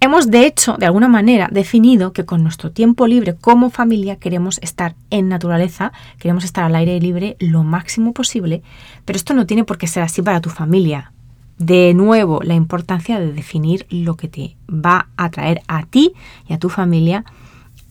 Hemos 0.01 0.31
de 0.31 0.45
hecho, 0.45 0.77
de 0.77 0.85
alguna 0.85 1.09
manera, 1.09 1.49
definido 1.51 2.13
que 2.13 2.25
con 2.25 2.41
nuestro 2.41 2.71
tiempo 2.71 3.05
libre 3.05 3.35
como 3.35 3.69
familia 3.69 4.15
queremos 4.15 4.57
estar 4.63 4.95
en 5.09 5.27
naturaleza, 5.27 5.91
queremos 6.19 6.45
estar 6.45 6.63
al 6.63 6.75
aire 6.75 7.01
libre 7.01 7.35
lo 7.39 7.63
máximo 7.63 8.13
posible, 8.13 8.63
pero 9.03 9.17
esto 9.17 9.33
no 9.33 9.45
tiene 9.45 9.65
por 9.65 9.77
qué 9.77 9.87
ser 9.87 10.03
así 10.03 10.21
para 10.21 10.39
tu 10.39 10.49
familia. 10.49 11.11
De 11.59 11.93
nuevo, 11.93 12.39
la 12.41 12.55
importancia 12.55 13.19
de 13.19 13.33
definir 13.33 13.85
lo 13.89 14.15
que 14.15 14.29
te 14.29 14.55
va 14.69 15.09
a 15.17 15.29
traer 15.29 15.61
a 15.67 15.85
ti 15.85 16.13
y 16.47 16.53
a 16.53 16.57
tu 16.57 16.69
familia 16.69 17.25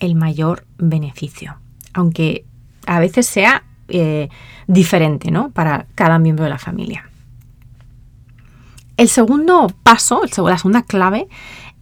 el 0.01 0.15
mayor 0.15 0.67
beneficio, 0.79 1.59
aunque 1.93 2.47
a 2.87 2.99
veces 2.99 3.27
sea 3.27 3.65
eh, 3.89 4.31
diferente 4.67 5.31
¿no? 5.31 5.51
para 5.51 5.87
cada 5.95 6.19
miembro 6.19 6.45
de 6.45 6.51
la 6.51 6.59
familia. 6.59 7.11
El 8.97 9.09
segundo 9.09 9.69
paso, 9.83 10.23
la 10.25 10.57
segunda 10.57 10.83
clave, 10.83 11.29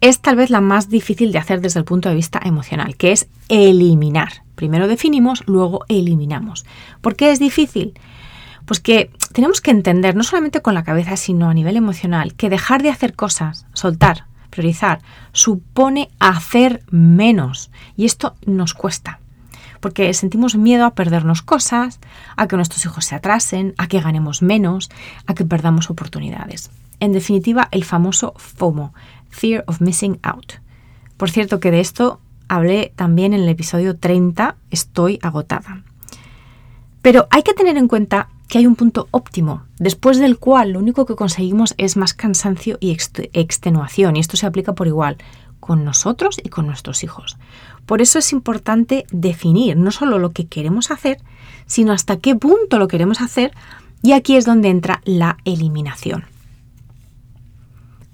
es 0.01 0.19
tal 0.19 0.35
vez 0.35 0.49
la 0.49 0.61
más 0.61 0.89
difícil 0.89 1.31
de 1.31 1.39
hacer 1.39 1.61
desde 1.61 1.79
el 1.79 1.85
punto 1.85 2.09
de 2.09 2.15
vista 2.15 2.39
emocional, 2.43 2.97
que 2.97 3.13
es 3.13 3.29
eliminar. 3.49 4.43
Primero 4.55 4.87
definimos, 4.87 5.43
luego 5.47 5.85
eliminamos. 5.87 6.65
¿Por 7.01 7.15
qué 7.15 7.31
es 7.31 7.39
difícil? 7.39 7.93
Pues 8.67 8.81
que 8.81 9.09
tenemos 9.31 9.61
que 9.61 9.71
entender, 9.71 10.17
no 10.17 10.23
solamente 10.23 10.61
con 10.61 10.73
la 10.73 10.83
cabeza, 10.83 11.15
sino 11.15 11.49
a 11.49 11.53
nivel 11.53 11.77
emocional, 11.77 12.33
que 12.33 12.49
dejar 12.49 12.83
de 12.83 12.89
hacer 12.89 13.15
cosas, 13.15 13.65
soltar, 13.71 14.25
priorizar, 14.49 14.99
supone 15.31 16.09
hacer 16.19 16.83
menos. 16.91 17.71
Y 17.95 18.03
esto 18.03 18.35
nos 18.45 18.73
cuesta. 18.73 19.21
Porque 19.79 20.13
sentimos 20.13 20.57
miedo 20.57 20.85
a 20.85 20.95
perdernos 20.95 21.41
cosas, 21.41 22.01
a 22.35 22.47
que 22.49 22.57
nuestros 22.57 22.83
hijos 22.83 23.05
se 23.05 23.15
atrasen, 23.15 23.73
a 23.77 23.87
que 23.87 24.01
ganemos 24.01 24.41
menos, 24.41 24.89
a 25.27 25.33
que 25.33 25.45
perdamos 25.45 25.89
oportunidades. 25.89 26.69
En 26.99 27.13
definitiva, 27.13 27.69
el 27.71 27.85
famoso 27.85 28.33
FOMO, 28.35 28.93
Fear 29.29 29.63
of 29.67 29.79
Missing 29.79 30.19
Out. 30.23 30.55
Por 31.15 31.31
cierto 31.31 31.61
que 31.61 31.71
de 31.71 31.79
esto 31.79 32.19
hablé 32.49 32.91
también 32.97 33.33
en 33.33 33.43
el 33.43 33.49
episodio 33.49 33.97
30, 33.97 34.57
Estoy 34.71 35.19
agotada. 35.21 35.83
Pero 37.01 37.27
hay 37.31 37.43
que 37.43 37.53
tener 37.53 37.77
en 37.77 37.87
cuenta 37.87 38.27
que 38.47 38.57
hay 38.57 38.67
un 38.67 38.75
punto 38.75 39.07
óptimo, 39.11 39.63
después 39.77 40.19
del 40.19 40.37
cual 40.37 40.71
lo 40.71 40.79
único 40.79 41.05
que 41.05 41.15
conseguimos 41.15 41.73
es 41.77 41.97
más 41.97 42.13
cansancio 42.13 42.77
y 42.79 42.91
extenuación, 42.91 44.15
y 44.15 44.19
esto 44.19 44.37
se 44.37 44.45
aplica 44.45 44.73
por 44.73 44.87
igual 44.87 45.17
con 45.59 45.83
nosotros 45.83 46.39
y 46.41 46.49
con 46.49 46.65
nuestros 46.65 47.03
hijos. 47.03 47.37
Por 47.85 48.01
eso 48.01 48.19
es 48.19 48.31
importante 48.31 49.05
definir 49.11 49.75
no 49.75 49.91
solo 49.91 50.19
lo 50.19 50.31
que 50.31 50.47
queremos 50.47 50.91
hacer, 50.91 51.17
sino 51.65 51.91
hasta 51.91 52.17
qué 52.17 52.35
punto 52.35 52.79
lo 52.79 52.87
queremos 52.87 53.21
hacer, 53.21 53.51
y 54.01 54.13
aquí 54.13 54.35
es 54.37 54.45
donde 54.45 54.69
entra 54.69 55.01
la 55.03 55.37
eliminación 55.43 56.25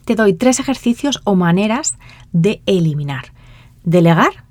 te 0.05 0.15
doy 0.15 0.33
tres 0.33 0.59
ejercicios 0.59 1.21
o 1.23 1.35
maneras 1.35 1.97
de 2.31 2.61
eliminar. 2.65 3.33
Delegar, 3.83 4.45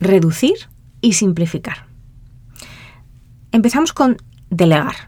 reducir 0.00 0.56
y 1.00 1.14
simplificar. 1.14 1.86
Empezamos 3.52 3.92
con 3.92 4.18
delegar. 4.50 5.07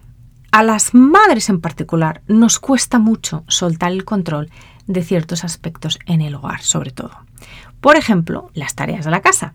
A 0.53 0.65
las 0.65 0.95
madres 0.95 1.49
en 1.49 1.61
particular 1.61 2.23
nos 2.27 2.59
cuesta 2.59 2.99
mucho 2.99 3.45
soltar 3.47 3.93
el 3.93 4.05
control 4.05 4.51
de 4.89 5.05
ciertos 5.05 5.45
aspectos 5.45 6.01
en 6.07 6.21
el 6.21 6.35
hogar, 6.35 6.63
sobre 6.63 6.91
todo. 6.91 7.13
Por 7.81 7.97
ejemplo, 7.97 8.51
las 8.55 8.75
tareas 8.75 9.05
de 9.05 9.13
la 9.13 9.21
casa. 9.21 9.55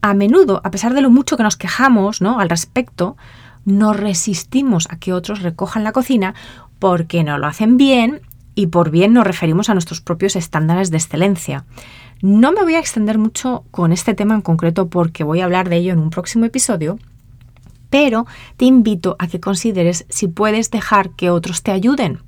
A 0.00 0.14
menudo, 0.14 0.60
a 0.62 0.70
pesar 0.70 0.94
de 0.94 1.00
lo 1.00 1.10
mucho 1.10 1.36
que 1.36 1.42
nos 1.42 1.56
quejamos 1.56 2.22
¿no? 2.22 2.38
al 2.38 2.48
respecto, 2.48 3.16
nos 3.64 3.96
resistimos 3.96 4.86
a 4.90 4.98
que 4.98 5.12
otros 5.12 5.42
recojan 5.42 5.82
la 5.82 5.90
cocina 5.90 6.34
porque 6.78 7.24
no 7.24 7.36
lo 7.38 7.48
hacen 7.48 7.76
bien 7.76 8.20
y 8.54 8.68
por 8.68 8.90
bien 8.90 9.12
nos 9.12 9.26
referimos 9.26 9.68
a 9.68 9.74
nuestros 9.74 10.00
propios 10.00 10.36
estándares 10.36 10.92
de 10.92 10.98
excelencia. 10.98 11.64
No 12.22 12.52
me 12.52 12.62
voy 12.62 12.76
a 12.76 12.80
extender 12.80 13.18
mucho 13.18 13.64
con 13.72 13.92
este 13.92 14.14
tema 14.14 14.36
en 14.36 14.42
concreto 14.42 14.88
porque 14.88 15.24
voy 15.24 15.40
a 15.40 15.44
hablar 15.44 15.68
de 15.68 15.76
ello 15.78 15.92
en 15.92 15.98
un 15.98 16.10
próximo 16.10 16.44
episodio, 16.44 16.98
pero 17.90 18.26
te 18.56 18.64
invito 18.64 19.16
a 19.18 19.26
que 19.26 19.40
consideres 19.40 20.06
si 20.08 20.28
puedes 20.28 20.70
dejar 20.70 21.10
que 21.10 21.30
otros 21.30 21.62
te 21.62 21.70
ayuden. 21.70 22.20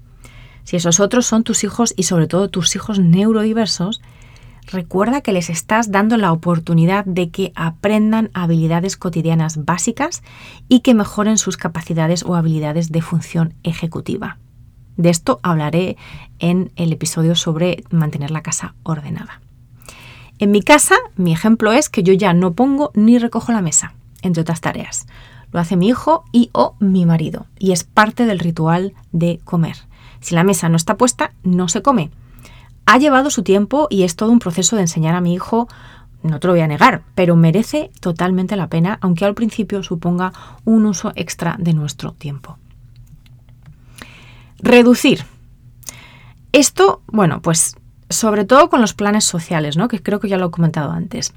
Si 0.64 0.76
esos 0.76 1.00
otros 1.00 1.26
son 1.26 1.42
tus 1.42 1.64
hijos 1.64 1.94
y 1.96 2.04
sobre 2.04 2.26
todo 2.26 2.48
tus 2.48 2.76
hijos 2.76 2.98
neurodiversos, 2.98 4.00
recuerda 4.66 5.20
que 5.20 5.32
les 5.32 5.50
estás 5.50 5.90
dando 5.90 6.16
la 6.16 6.32
oportunidad 6.32 7.04
de 7.04 7.30
que 7.30 7.52
aprendan 7.54 8.30
habilidades 8.34 8.96
cotidianas 8.96 9.64
básicas 9.64 10.22
y 10.68 10.80
que 10.80 10.94
mejoren 10.94 11.38
sus 11.38 11.56
capacidades 11.56 12.22
o 12.24 12.34
habilidades 12.34 12.92
de 12.92 13.02
función 13.02 13.54
ejecutiva. 13.62 14.38
De 14.96 15.10
esto 15.10 15.40
hablaré 15.42 15.96
en 16.38 16.72
el 16.76 16.92
episodio 16.92 17.34
sobre 17.34 17.84
mantener 17.90 18.30
la 18.30 18.42
casa 18.42 18.74
ordenada. 18.82 19.40
En 20.38 20.50
mi 20.50 20.62
casa, 20.62 20.94
mi 21.16 21.32
ejemplo 21.32 21.72
es 21.72 21.88
que 21.88 22.02
yo 22.02 22.12
ya 22.12 22.32
no 22.32 22.52
pongo 22.52 22.92
ni 22.94 23.18
recojo 23.18 23.52
la 23.52 23.62
mesa, 23.62 23.94
entre 24.22 24.42
otras 24.42 24.60
tareas. 24.60 25.06
Lo 25.52 25.61
hace 25.61 25.76
mi 25.76 25.88
hijo 25.88 26.25
y 26.33 26.50
o 26.52 26.75
mi 26.78 27.07
marido, 27.07 27.47
y 27.59 27.73
es 27.73 27.85
parte 27.85 28.26
del 28.26 28.38
ritual 28.38 28.95
de 29.12 29.40
comer. 29.45 29.76
Si 30.21 30.35
la 30.35 30.45
mesa 30.45 30.69
no 30.69 30.76
está 30.76 30.97
puesta, 30.97 31.33
no 31.42 31.69
se 31.69 31.83
come. 31.83 32.11
Ha 32.87 32.99
llevado 32.99 33.30
su 33.30 33.42
tiempo 33.42 33.87
y 33.90 34.02
es 34.02 34.16
todo 34.16 34.30
un 34.30 34.38
proceso 34.38 34.76
de 34.76 34.83
enseñar 34.83 35.14
a 35.14 35.21
mi 35.21 35.35
hijo, 35.35 35.69
no 36.23 36.38
te 36.38 36.47
lo 36.47 36.52
voy 36.52 36.61
a 36.61 36.69
negar, 36.69 37.02
pero 37.14 37.37
merece 37.37 37.90
totalmente 38.00 38.57
la 38.57 38.69
pena, 38.69 38.99
aunque 39.00 39.25
al 39.25 39.35
principio 39.35 39.83
suponga 39.83 40.33
un 40.64 40.87
uso 40.87 41.12
extra 41.14 41.57
de 41.59 41.73
nuestro 41.73 42.12
tiempo. 42.12 42.59
Reducir. 44.59 45.25
Esto, 46.52 47.00
bueno, 47.07 47.40
pues 47.40 47.76
sobre 48.10 48.44
todo 48.44 48.68
con 48.68 48.80
los 48.80 48.92
planes 48.92 49.24
sociales, 49.24 49.76
¿no? 49.76 49.86
que 49.86 50.02
creo 50.02 50.18
que 50.18 50.28
ya 50.28 50.36
lo 50.36 50.46
he 50.46 50.50
comentado 50.50 50.90
antes. 50.90 51.32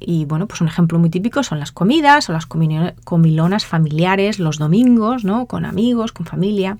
Y 0.00 0.24
bueno, 0.24 0.48
pues 0.48 0.60
un 0.60 0.66
ejemplo 0.66 0.98
muy 0.98 1.10
típico 1.10 1.44
son 1.44 1.60
las 1.60 1.70
comidas 1.70 2.28
o 2.28 2.32
las 2.32 2.46
comilonas 2.46 3.64
familiares 3.64 4.40
los 4.40 4.58
domingos, 4.58 5.24
¿no? 5.24 5.46
con 5.46 5.64
amigos, 5.64 6.10
con 6.12 6.26
familia. 6.26 6.78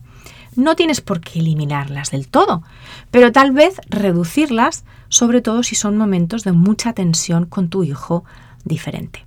No 0.56 0.74
tienes 0.74 1.00
por 1.00 1.20
qué 1.20 1.38
eliminarlas 1.38 2.10
del 2.10 2.26
todo, 2.26 2.64
pero 3.12 3.30
tal 3.30 3.52
vez 3.52 3.80
reducirlas, 3.88 4.84
sobre 5.08 5.40
todo 5.40 5.62
si 5.62 5.76
son 5.76 5.96
momentos 5.96 6.42
de 6.42 6.50
mucha 6.50 6.92
tensión 6.92 7.46
con 7.46 7.68
tu 7.68 7.84
hijo 7.84 8.24
diferente. 8.64 9.24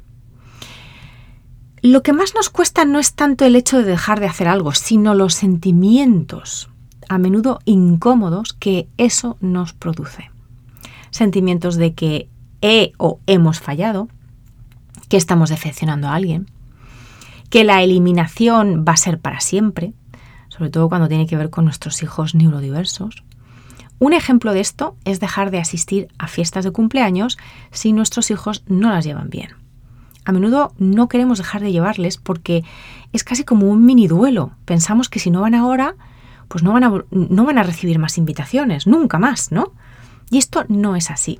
Lo 1.81 2.03
que 2.03 2.11
más 2.11 2.35
nos 2.35 2.49
cuesta 2.49 2.83
no 2.83 2.99
es 2.99 3.13
tanto 3.13 3.45
el 3.45 3.55
hecho 3.55 3.77
de 3.77 3.85
dejar 3.85 4.19
de 4.19 4.27
hacer 4.27 4.49
algo, 4.49 4.73
sino 4.73 5.15
los 5.15 5.35
sentimientos, 5.35 6.69
a 7.11 7.17
menudo 7.17 7.59
incómodos, 7.65 8.53
que 8.53 8.87
eso 8.95 9.35
nos 9.41 9.73
produce. 9.73 10.31
Sentimientos 11.09 11.75
de 11.75 11.93
que 11.93 12.29
he 12.61 12.93
o 12.97 13.19
hemos 13.27 13.59
fallado, 13.59 14.07
que 15.09 15.17
estamos 15.17 15.49
decepcionando 15.49 16.07
a 16.07 16.15
alguien, 16.15 16.49
que 17.49 17.65
la 17.65 17.83
eliminación 17.83 18.85
va 18.87 18.93
a 18.93 18.97
ser 18.97 19.19
para 19.19 19.41
siempre, 19.41 19.91
sobre 20.47 20.69
todo 20.69 20.87
cuando 20.87 21.09
tiene 21.09 21.27
que 21.27 21.35
ver 21.35 21.49
con 21.49 21.65
nuestros 21.65 22.01
hijos 22.01 22.33
neurodiversos. 22.33 23.25
Un 23.99 24.13
ejemplo 24.13 24.53
de 24.53 24.61
esto 24.61 24.95
es 25.03 25.19
dejar 25.19 25.51
de 25.51 25.59
asistir 25.59 26.07
a 26.17 26.29
fiestas 26.29 26.63
de 26.63 26.71
cumpleaños 26.71 27.37
si 27.71 27.91
nuestros 27.91 28.31
hijos 28.31 28.63
no 28.67 28.89
las 28.89 29.03
llevan 29.03 29.29
bien 29.29 29.49
a 30.23 30.31
menudo 30.31 30.73
no 30.77 31.07
queremos 31.07 31.39
dejar 31.39 31.61
de 31.61 31.71
llevarles 31.71 32.17
porque 32.17 32.63
es 33.11 33.23
casi 33.23 33.43
como 33.43 33.69
un 33.69 33.85
mini 33.85 34.07
duelo. 34.07 34.51
Pensamos 34.65 35.09
que 35.09 35.19
si 35.19 35.31
no 35.31 35.41
van 35.41 35.55
ahora, 35.55 35.95
pues 36.51 36.65
no 36.65 36.73
van 36.73 36.83
a, 36.83 36.91
no 37.11 37.45
van 37.45 37.57
a 37.57 37.63
recibir 37.63 37.97
más 37.97 38.17
invitaciones, 38.17 38.85
nunca 38.85 39.17
más, 39.17 39.53
¿no? 39.53 39.71
Y 40.29 40.37
esto 40.37 40.65
no 40.67 40.97
es 40.97 41.09
así. 41.09 41.39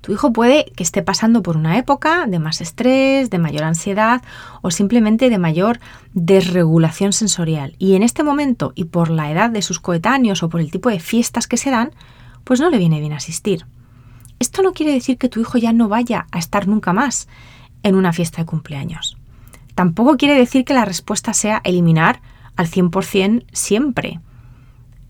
Tu 0.00 0.12
hijo 0.12 0.32
puede 0.32 0.64
que 0.74 0.82
esté 0.82 1.02
pasando 1.02 1.42
por 1.42 1.58
una 1.58 1.76
época 1.76 2.24
de 2.26 2.38
más 2.38 2.62
estrés, 2.62 3.28
de 3.28 3.38
mayor 3.38 3.64
ansiedad 3.64 4.22
o 4.62 4.70
simplemente 4.70 5.28
de 5.28 5.36
mayor 5.36 5.78
desregulación 6.14 7.12
sensorial. 7.12 7.74
Y 7.78 7.96
en 7.96 8.02
este 8.02 8.22
momento, 8.22 8.72
y 8.74 8.84
por 8.84 9.10
la 9.10 9.30
edad 9.30 9.50
de 9.50 9.60
sus 9.60 9.78
coetáneos 9.78 10.42
o 10.42 10.48
por 10.48 10.62
el 10.62 10.70
tipo 10.70 10.88
de 10.88 11.00
fiestas 11.00 11.46
que 11.46 11.58
se 11.58 11.70
dan, 11.70 11.90
pues 12.44 12.60
no 12.60 12.70
le 12.70 12.78
viene 12.78 13.00
bien 13.00 13.12
asistir. 13.12 13.66
Esto 14.38 14.62
no 14.62 14.72
quiere 14.72 14.92
decir 14.92 15.18
que 15.18 15.28
tu 15.28 15.40
hijo 15.40 15.58
ya 15.58 15.74
no 15.74 15.88
vaya 15.88 16.26
a 16.32 16.38
estar 16.38 16.66
nunca 16.66 16.94
más 16.94 17.28
en 17.82 17.94
una 17.94 18.14
fiesta 18.14 18.40
de 18.40 18.46
cumpleaños. 18.46 19.18
Tampoco 19.74 20.16
quiere 20.16 20.34
decir 20.34 20.64
que 20.64 20.72
la 20.72 20.86
respuesta 20.86 21.34
sea 21.34 21.60
eliminar 21.62 22.20
al 22.56 22.68
100% 22.68 23.44
siempre. 23.52 24.20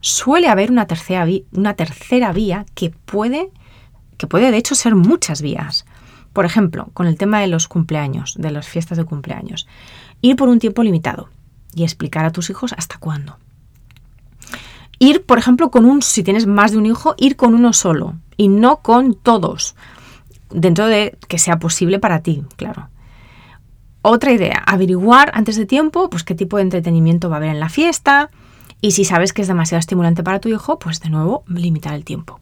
Suele 0.01 0.49
haber 0.49 0.71
una 0.71 0.87
tercera, 0.87 1.27
una 1.53 1.75
tercera 1.75 2.33
vía 2.33 2.67
que 2.75 2.91
puede, 2.91 3.51
que 4.19 4.27
puede 4.27 4.51
de 4.51 4.59
hecho 4.59 4.75
ser 4.75 4.95
muchas 4.95 5.43
vías. 5.43 5.87
Por 6.33 6.45
ejemplo, 6.45 6.91
con 6.95 7.07
el 7.07 7.17
tema 7.17 7.41
de 7.41 7.47
los 7.47 7.69
cumpleaños, 7.69 8.35
de 8.37 8.51
las 8.51 8.67
fiestas 8.67 8.99
de 8.99 9.05
cumpleaños. 9.05 9.67
Ir 10.21 10.37
por 10.37 10.49
un 10.49 10.59
tiempo 10.59 10.83
limitado 10.83 11.29
y 11.75 11.85
explicar 11.85 12.25
a 12.25 12.33
tus 12.33 12.51
hijos 12.51 12.75
hasta 12.77 12.99
cuándo. 12.99 13.39
Ir, 14.99 15.25
por 15.25 15.39
ejemplo, 15.39 15.71
con 15.71 15.85
un, 15.85 16.03
si 16.03 16.23
tienes 16.23 16.47
más 16.47 16.73
de 16.73 16.79
un 16.79 16.87
hijo, 16.87 17.15
ir 17.19 17.37
con 17.37 17.55
uno 17.55 17.73
solo 17.73 18.15
y 18.37 18.49
no 18.49 18.81
con 18.83 19.15
todos, 19.15 19.75
dentro 20.51 20.87
de 20.87 21.17
que 21.29 21.39
sea 21.39 21.59
posible 21.59 21.99
para 21.99 22.21
ti, 22.21 22.43
claro. 22.57 22.89
Otra 24.07 24.33
idea, 24.33 24.63
averiguar 24.67 25.31
antes 25.33 25.57
de 25.57 25.65
tiempo 25.65 26.11
pues 26.11 26.25
qué 26.25 26.35
tipo 26.35 26.59
de 26.59 26.63
entretenimiento 26.65 27.31
va 27.31 27.37
a 27.37 27.39
haber 27.39 27.49
en 27.49 27.59
la 27.59 27.71
fiesta 27.71 28.29
y 28.83 28.91
si 28.91 29.07
sabes 29.07 29.33
que 29.33 29.41
es 29.41 29.49
demasiado 29.49 29.79
estimulante 29.79 30.23
para 30.23 30.41
tu 30.41 30.51
hijo, 30.51 30.79
pues 30.79 31.01
de 31.01 31.09
nuevo 31.09 31.43
limitar 31.49 31.95
el 31.95 32.05
tiempo. 32.05 32.39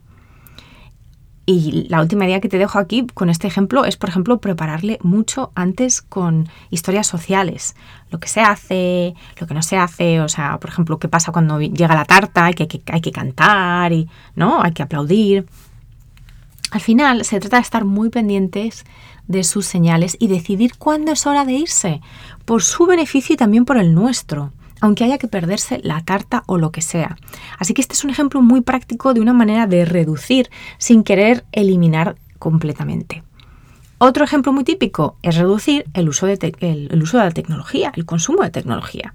Y 1.46 1.86
la 1.88 2.00
última 2.00 2.24
idea 2.24 2.40
que 2.40 2.48
te 2.48 2.58
dejo 2.58 2.80
aquí 2.80 3.06
con 3.14 3.30
este 3.30 3.46
ejemplo 3.46 3.84
es, 3.84 3.96
por 3.96 4.08
ejemplo, 4.08 4.38
prepararle 4.38 4.98
mucho 5.04 5.52
antes 5.54 6.02
con 6.02 6.48
historias 6.70 7.06
sociales. 7.06 7.76
Lo 8.10 8.18
que 8.18 8.26
se 8.26 8.40
hace, 8.40 9.14
lo 9.38 9.46
que 9.46 9.54
no 9.54 9.62
se 9.62 9.76
hace, 9.76 10.20
o 10.20 10.28
sea, 10.28 10.58
por 10.58 10.68
ejemplo, 10.68 10.98
qué 10.98 11.06
pasa 11.06 11.30
cuando 11.30 11.60
llega 11.60 11.94
la 11.94 12.06
tarta, 12.06 12.46
hay 12.46 12.54
que, 12.54 12.82
hay 12.90 13.00
que 13.00 13.12
cantar, 13.12 13.92
y, 13.92 14.08
¿no? 14.34 14.64
Hay 14.64 14.72
que 14.72 14.82
aplaudir. 14.82 15.46
Al 16.72 16.80
final 16.80 17.24
se 17.24 17.38
trata 17.38 17.58
de 17.58 17.62
estar 17.62 17.84
muy 17.84 18.08
pendientes 18.08 18.84
de 19.28 19.44
sus 19.44 19.66
señales 19.66 20.16
y 20.18 20.28
decidir 20.28 20.72
cuándo 20.78 21.12
es 21.12 21.26
hora 21.26 21.44
de 21.44 21.52
irse, 21.52 22.00
por 22.44 22.62
su 22.62 22.86
beneficio 22.86 23.34
y 23.34 23.36
también 23.36 23.64
por 23.64 23.76
el 23.76 23.94
nuestro 23.94 24.52
aunque 24.82 25.04
haya 25.04 25.16
que 25.16 25.28
perderse 25.28 25.80
la 25.84 26.02
tarta 26.04 26.42
o 26.46 26.58
lo 26.58 26.72
que 26.72 26.82
sea. 26.82 27.16
Así 27.56 27.72
que 27.72 27.80
este 27.80 27.94
es 27.94 28.02
un 28.02 28.10
ejemplo 28.10 28.42
muy 28.42 28.62
práctico 28.62 29.14
de 29.14 29.20
una 29.20 29.32
manera 29.32 29.68
de 29.68 29.84
reducir 29.84 30.50
sin 30.76 31.04
querer 31.04 31.44
eliminar 31.52 32.16
completamente. 32.40 33.22
Otro 33.98 34.24
ejemplo 34.24 34.52
muy 34.52 34.64
típico 34.64 35.16
es 35.22 35.36
reducir 35.36 35.84
el 35.94 36.08
uso 36.08 36.26
de, 36.26 36.52
el 36.58 37.00
uso 37.00 37.18
de 37.18 37.24
la 37.24 37.30
tecnología, 37.30 37.92
el 37.94 38.04
consumo 38.04 38.42
de 38.42 38.50
tecnología. 38.50 39.14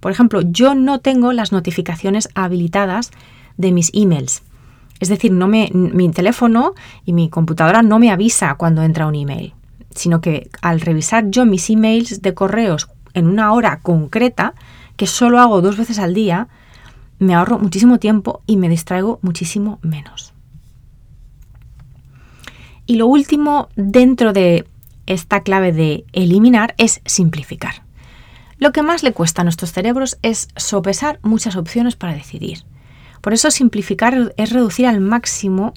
Por 0.00 0.12
ejemplo, 0.12 0.42
yo 0.42 0.74
no 0.74 1.00
tengo 1.00 1.32
las 1.32 1.52
notificaciones 1.52 2.28
habilitadas 2.34 3.12
de 3.56 3.72
mis 3.72 3.90
emails. 3.94 4.42
Es 5.00 5.08
decir, 5.08 5.32
no 5.32 5.46
me, 5.48 5.70
mi 5.72 6.10
teléfono 6.10 6.74
y 7.04 7.12
mi 7.12 7.28
computadora 7.28 7.82
no 7.82 7.98
me 7.98 8.10
avisa 8.10 8.54
cuando 8.54 8.82
entra 8.82 9.06
un 9.06 9.14
email, 9.14 9.54
sino 9.94 10.20
que 10.20 10.48
al 10.62 10.80
revisar 10.80 11.30
yo 11.30 11.44
mis 11.44 11.68
emails 11.70 12.22
de 12.22 12.34
correos 12.34 12.88
en 13.14 13.26
una 13.26 13.52
hora 13.52 13.80
concreta, 13.80 14.54
que 14.96 15.06
solo 15.06 15.40
hago 15.40 15.60
dos 15.60 15.76
veces 15.76 15.98
al 15.98 16.14
día, 16.14 16.48
me 17.18 17.34
ahorro 17.34 17.58
muchísimo 17.58 17.98
tiempo 17.98 18.42
y 18.46 18.56
me 18.56 18.68
distraigo 18.68 19.18
muchísimo 19.22 19.78
menos. 19.82 20.34
Y 22.86 22.96
lo 22.96 23.06
último 23.06 23.68
dentro 23.74 24.32
de 24.32 24.66
esta 25.06 25.40
clave 25.42 25.72
de 25.72 26.04
eliminar 26.12 26.74
es 26.78 27.00
simplificar. 27.04 27.82
Lo 28.58 28.72
que 28.72 28.82
más 28.82 29.02
le 29.02 29.12
cuesta 29.12 29.42
a 29.42 29.44
nuestros 29.44 29.72
cerebros 29.72 30.18
es 30.22 30.48
sopesar 30.56 31.18
muchas 31.22 31.56
opciones 31.56 31.96
para 31.96 32.14
decidir. 32.14 32.64
Por 33.26 33.32
eso 33.32 33.50
simplificar 33.50 34.34
es 34.36 34.50
reducir 34.52 34.86
al 34.86 35.00
máximo 35.00 35.74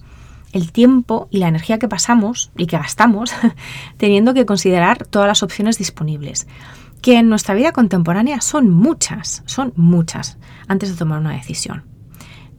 el 0.51 0.71
tiempo 0.71 1.27
y 1.31 1.39
la 1.39 1.47
energía 1.47 1.79
que 1.79 1.87
pasamos 1.87 2.51
y 2.55 2.67
que 2.67 2.77
gastamos 2.77 3.33
teniendo 3.97 4.35
que 4.35 4.45
considerar 4.45 5.07
todas 5.07 5.27
las 5.27 5.41
opciones 5.41 5.79
disponibles 5.79 6.45
que 7.01 7.17
en 7.17 7.27
nuestra 7.27 7.55
vida 7.55 7.71
contemporánea 7.71 8.39
son 8.41 8.69
muchas, 8.69 9.41
son 9.47 9.73
muchas, 9.75 10.37
antes 10.67 10.91
de 10.91 10.95
tomar 10.95 11.21
una 11.21 11.33
decisión. 11.33 11.85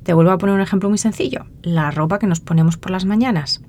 Te 0.02 0.12
vuelvo 0.12 0.32
a 0.32 0.38
poner 0.38 0.56
un 0.56 0.60
ejemplo 0.60 0.88
muy 0.88 0.98
sencillo, 0.98 1.46
la 1.62 1.92
ropa 1.92 2.18
que 2.18 2.26
nos 2.26 2.40
ponemos 2.40 2.76
por 2.76 2.90
las 2.90 3.04
mañanas. 3.04 3.62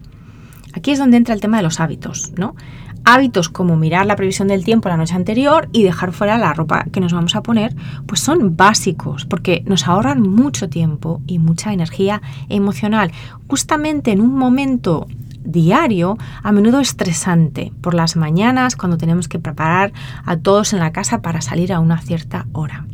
Aquí 0.73 0.89
es 0.89 0.97
donde 0.97 1.17
entra 1.17 1.35
el 1.35 1.41
tema 1.41 1.57
de 1.57 1.63
los 1.63 1.79
hábitos, 1.79 2.33
¿no? 2.35 2.55
Hábitos 3.03 3.49
como 3.49 3.77
mirar 3.77 4.05
la 4.05 4.15
previsión 4.15 4.47
del 4.47 4.63
tiempo 4.63 4.89
la 4.89 4.97
noche 4.97 5.15
anterior 5.15 5.69
y 5.71 5.83
dejar 5.83 6.11
fuera 6.11 6.37
la 6.37 6.53
ropa 6.53 6.85
que 6.91 6.99
nos 6.99 7.13
vamos 7.13 7.35
a 7.35 7.41
poner, 7.41 7.75
pues 8.05 8.19
son 8.19 8.55
básicos 8.55 9.25
porque 9.25 9.63
nos 9.65 9.87
ahorran 9.87 10.21
mucho 10.21 10.69
tiempo 10.69 11.21
y 11.25 11.39
mucha 11.39 11.73
energía 11.73 12.21
emocional, 12.49 13.11
justamente 13.47 14.11
en 14.11 14.21
un 14.21 14.35
momento 14.35 15.07
diario, 15.43 16.17
a 16.43 16.51
menudo 16.51 16.79
estresante, 16.79 17.71
por 17.81 17.93
las 17.93 18.15
mañanas 18.15 18.75
cuando 18.75 18.97
tenemos 18.97 19.27
que 19.27 19.39
preparar 19.39 19.91
a 20.23 20.37
todos 20.37 20.73
en 20.73 20.79
la 20.79 20.91
casa 20.91 21.21
para 21.21 21.41
salir 21.41 21.73
a 21.73 21.79
una 21.79 21.99
cierta 21.99 22.45
hora. 22.53 22.85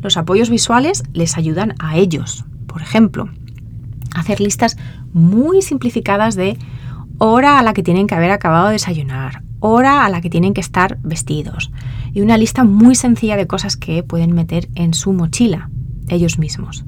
Los 0.00 0.16
apoyos 0.16 0.50
visuales 0.50 1.04
les 1.12 1.36
ayudan 1.36 1.74
a 1.78 1.96
ellos. 1.96 2.44
Por 2.66 2.82
ejemplo, 2.82 3.28
hacer 4.14 4.40
listas 4.40 4.76
muy 5.12 5.62
simplificadas 5.62 6.34
de 6.34 6.58
hora 7.24 7.60
a 7.60 7.62
la 7.62 7.72
que 7.72 7.84
tienen 7.84 8.08
que 8.08 8.16
haber 8.16 8.32
acabado 8.32 8.66
de 8.66 8.72
desayunar, 8.72 9.42
hora 9.60 10.04
a 10.04 10.08
la 10.08 10.20
que 10.20 10.28
tienen 10.28 10.54
que 10.54 10.60
estar 10.60 10.98
vestidos 11.04 11.70
y 12.12 12.20
una 12.20 12.36
lista 12.36 12.64
muy 12.64 12.96
sencilla 12.96 13.36
de 13.36 13.46
cosas 13.46 13.76
que 13.76 14.02
pueden 14.02 14.32
meter 14.32 14.68
en 14.74 14.92
su 14.92 15.12
mochila 15.12 15.70
ellos 16.08 16.40
mismos. 16.40 16.84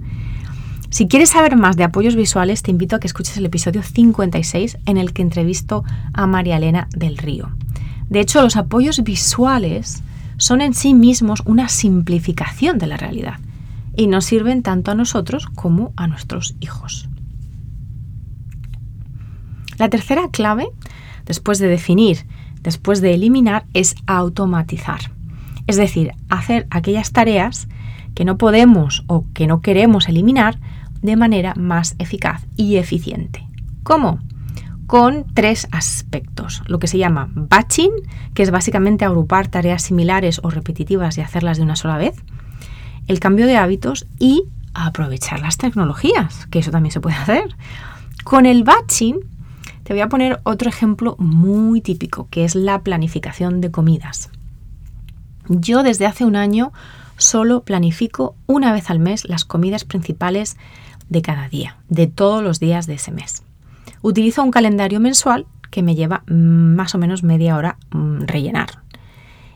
Si 0.90 1.06
quieres 1.06 1.30
saber 1.30 1.54
más 1.54 1.76
de 1.76 1.84
apoyos 1.84 2.16
visuales, 2.16 2.64
te 2.64 2.72
invito 2.72 2.96
a 2.96 3.00
que 3.00 3.06
escuches 3.06 3.36
el 3.36 3.46
episodio 3.46 3.84
56 3.84 4.78
en 4.86 4.96
el 4.96 5.12
que 5.12 5.22
entrevisto 5.22 5.84
a 6.12 6.26
María 6.26 6.56
Elena 6.56 6.88
del 6.90 7.16
Río. 7.16 7.50
De 8.08 8.18
hecho, 8.18 8.42
los 8.42 8.56
apoyos 8.56 9.04
visuales 9.04 10.02
son 10.36 10.62
en 10.62 10.74
sí 10.74 10.94
mismos 10.94 11.42
una 11.46 11.68
simplificación 11.68 12.78
de 12.78 12.88
la 12.88 12.96
realidad 12.96 13.38
y 13.96 14.08
nos 14.08 14.24
sirven 14.24 14.64
tanto 14.64 14.90
a 14.90 14.96
nosotros 14.96 15.46
como 15.46 15.92
a 15.94 16.08
nuestros 16.08 16.56
hijos. 16.58 17.08
La 19.78 19.88
tercera 19.88 20.28
clave, 20.30 20.68
después 21.26 21.58
de 21.58 21.68
definir, 21.68 22.26
después 22.60 23.00
de 23.00 23.14
eliminar, 23.14 23.66
es 23.74 23.94
automatizar. 24.06 25.12
Es 25.66 25.76
decir, 25.76 26.12
hacer 26.28 26.66
aquellas 26.70 27.12
tareas 27.12 27.68
que 28.14 28.24
no 28.24 28.38
podemos 28.38 29.04
o 29.06 29.26
que 29.34 29.46
no 29.46 29.60
queremos 29.60 30.08
eliminar 30.08 30.58
de 31.02 31.16
manera 31.16 31.54
más 31.56 31.96
eficaz 31.98 32.46
y 32.56 32.76
eficiente. 32.76 33.46
¿Cómo? 33.82 34.20
Con 34.86 35.26
tres 35.34 35.68
aspectos. 35.72 36.62
Lo 36.66 36.78
que 36.78 36.86
se 36.86 36.98
llama 36.98 37.28
batching, 37.34 37.90
que 38.34 38.42
es 38.42 38.50
básicamente 38.50 39.04
agrupar 39.04 39.48
tareas 39.48 39.82
similares 39.82 40.40
o 40.42 40.50
repetitivas 40.50 41.18
y 41.18 41.22
hacerlas 41.22 41.58
de 41.58 41.64
una 41.64 41.76
sola 41.76 41.98
vez. 41.98 42.14
El 43.06 43.20
cambio 43.20 43.46
de 43.46 43.56
hábitos 43.56 44.06
y 44.18 44.44
aprovechar 44.72 45.40
las 45.40 45.58
tecnologías, 45.58 46.46
que 46.46 46.58
eso 46.58 46.70
también 46.70 46.92
se 46.92 47.00
puede 47.00 47.16
hacer. 47.16 47.56
Con 48.24 48.46
el 48.46 48.64
batching 48.64 49.20
te 49.84 49.92
voy 49.92 50.00
a 50.00 50.08
poner 50.08 50.40
otro 50.42 50.68
ejemplo 50.68 51.14
muy 51.18 51.80
típico, 51.80 52.26
que 52.30 52.44
es 52.44 52.54
la 52.54 52.80
planificación 52.80 53.60
de 53.60 53.70
comidas. 53.70 54.30
Yo 55.48 55.82
desde 55.82 56.06
hace 56.06 56.24
un 56.24 56.36
año 56.36 56.72
solo 57.18 57.62
planifico 57.62 58.34
una 58.46 58.72
vez 58.72 58.90
al 58.90 58.98
mes 58.98 59.28
las 59.28 59.44
comidas 59.44 59.84
principales 59.84 60.56
de 61.10 61.22
cada 61.22 61.48
día, 61.48 61.76
de 61.88 62.06
todos 62.06 62.42
los 62.42 62.60
días 62.60 62.86
de 62.86 62.94
ese 62.94 63.12
mes. 63.12 63.42
Utilizo 64.00 64.42
un 64.42 64.50
calendario 64.50 65.00
mensual 65.00 65.46
que 65.70 65.82
me 65.82 65.94
lleva 65.94 66.22
más 66.26 66.94
o 66.94 66.98
menos 66.98 67.22
media 67.22 67.56
hora 67.56 67.76
mm, 67.90 68.22
rellenar. 68.22 68.82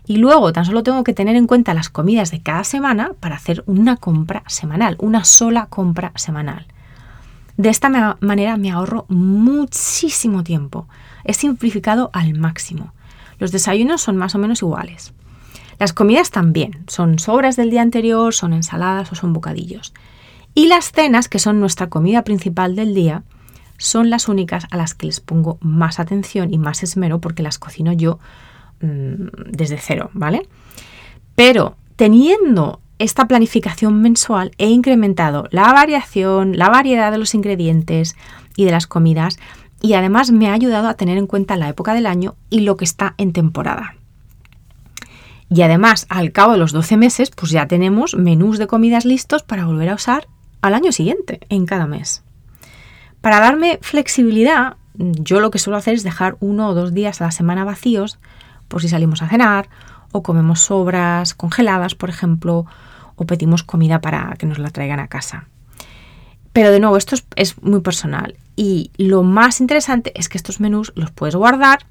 Y 0.06 0.16
luego 0.16 0.52
tan 0.52 0.64
solo 0.64 0.82
tengo 0.82 1.04
que 1.04 1.14
tener 1.14 1.36
en 1.36 1.46
cuenta 1.46 1.74
las 1.74 1.90
comidas 1.90 2.30
de 2.30 2.42
cada 2.42 2.64
semana 2.64 3.12
para 3.20 3.36
hacer 3.36 3.62
una 3.66 3.96
compra 3.96 4.42
semanal, 4.46 4.96
una 5.00 5.24
sola 5.24 5.66
compra 5.66 6.12
semanal. 6.16 6.66
De 7.58 7.70
esta 7.70 7.90
manera 8.20 8.56
me 8.56 8.70
ahorro 8.70 9.04
muchísimo 9.08 10.44
tiempo. 10.44 10.86
He 11.24 11.34
simplificado 11.34 12.08
al 12.12 12.38
máximo. 12.38 12.94
Los 13.40 13.50
desayunos 13.50 14.00
son 14.00 14.16
más 14.16 14.36
o 14.36 14.38
menos 14.38 14.62
iguales. 14.62 15.12
Las 15.80 15.92
comidas 15.92 16.30
también. 16.30 16.84
Son 16.86 17.18
sobras 17.18 17.56
del 17.56 17.70
día 17.70 17.82
anterior, 17.82 18.32
son 18.32 18.52
ensaladas 18.52 19.10
o 19.10 19.16
son 19.16 19.32
bocadillos. 19.32 19.92
Y 20.54 20.68
las 20.68 20.92
cenas, 20.92 21.28
que 21.28 21.40
son 21.40 21.58
nuestra 21.58 21.88
comida 21.88 22.22
principal 22.22 22.76
del 22.76 22.94
día, 22.94 23.24
son 23.76 24.08
las 24.08 24.28
únicas 24.28 24.66
a 24.70 24.76
las 24.76 24.94
que 24.94 25.06
les 25.06 25.18
pongo 25.18 25.58
más 25.60 25.98
atención 25.98 26.54
y 26.54 26.58
más 26.58 26.84
esmero 26.84 27.20
porque 27.20 27.42
las 27.42 27.58
cocino 27.58 27.92
yo 27.92 28.20
mm, 28.82 29.50
desde 29.50 29.78
cero, 29.78 30.10
¿vale? 30.12 30.48
Pero 31.34 31.76
teniendo 31.96 32.80
esta 32.98 33.28
planificación 33.28 34.00
mensual 34.00 34.52
he 34.58 34.68
incrementado 34.68 35.48
la 35.50 35.72
variación, 35.72 36.56
la 36.56 36.68
variedad 36.68 37.12
de 37.12 37.18
los 37.18 37.34
ingredientes 37.34 38.16
y 38.56 38.64
de 38.64 38.72
las 38.72 38.86
comidas 38.86 39.38
y 39.80 39.94
además 39.94 40.32
me 40.32 40.48
ha 40.48 40.52
ayudado 40.52 40.88
a 40.88 40.94
tener 40.94 41.18
en 41.18 41.26
cuenta 41.26 41.56
la 41.56 41.68
época 41.68 41.94
del 41.94 42.06
año 42.06 42.34
y 42.50 42.60
lo 42.60 42.76
que 42.76 42.84
está 42.84 43.14
en 43.18 43.32
temporada. 43.32 43.94
Y 45.50 45.62
además, 45.62 46.06
al 46.10 46.32
cabo 46.32 46.52
de 46.52 46.58
los 46.58 46.72
12 46.72 46.96
meses, 46.96 47.30
pues 47.30 47.50
ya 47.50 47.66
tenemos 47.66 48.14
menús 48.14 48.58
de 48.58 48.66
comidas 48.66 49.04
listos 49.04 49.42
para 49.42 49.64
volver 49.64 49.88
a 49.88 49.94
usar 49.94 50.28
al 50.60 50.74
año 50.74 50.92
siguiente, 50.92 51.40
en 51.48 51.64
cada 51.64 51.86
mes. 51.86 52.22
Para 53.20 53.40
darme 53.40 53.78
flexibilidad, 53.80 54.76
yo 54.94 55.40
lo 55.40 55.50
que 55.50 55.58
suelo 55.58 55.76
hacer 55.76 55.94
es 55.94 56.02
dejar 56.02 56.36
uno 56.40 56.68
o 56.68 56.74
dos 56.74 56.92
días 56.92 57.20
a 57.20 57.26
la 57.26 57.30
semana 57.30 57.64
vacíos 57.64 58.18
por 58.66 58.82
si 58.82 58.88
salimos 58.88 59.22
a 59.22 59.28
cenar 59.28 59.68
o 60.18 60.22
comemos 60.22 60.60
sobras 60.60 61.34
congeladas, 61.34 61.94
por 61.94 62.10
ejemplo, 62.10 62.66
o 63.16 63.26
pedimos 63.26 63.62
comida 63.62 64.00
para 64.00 64.34
que 64.38 64.46
nos 64.46 64.58
la 64.58 64.70
traigan 64.70 65.00
a 65.00 65.08
casa. 65.08 65.48
Pero 66.52 66.70
de 66.70 66.80
nuevo, 66.80 66.96
esto 66.96 67.14
es, 67.14 67.26
es 67.36 67.62
muy 67.62 67.80
personal 67.80 68.36
y 68.56 68.90
lo 68.96 69.22
más 69.22 69.60
interesante 69.60 70.12
es 70.14 70.28
que 70.28 70.38
estos 70.38 70.60
menús 70.60 70.92
los 70.96 71.10
puedes 71.10 71.36
guardar 71.36 71.86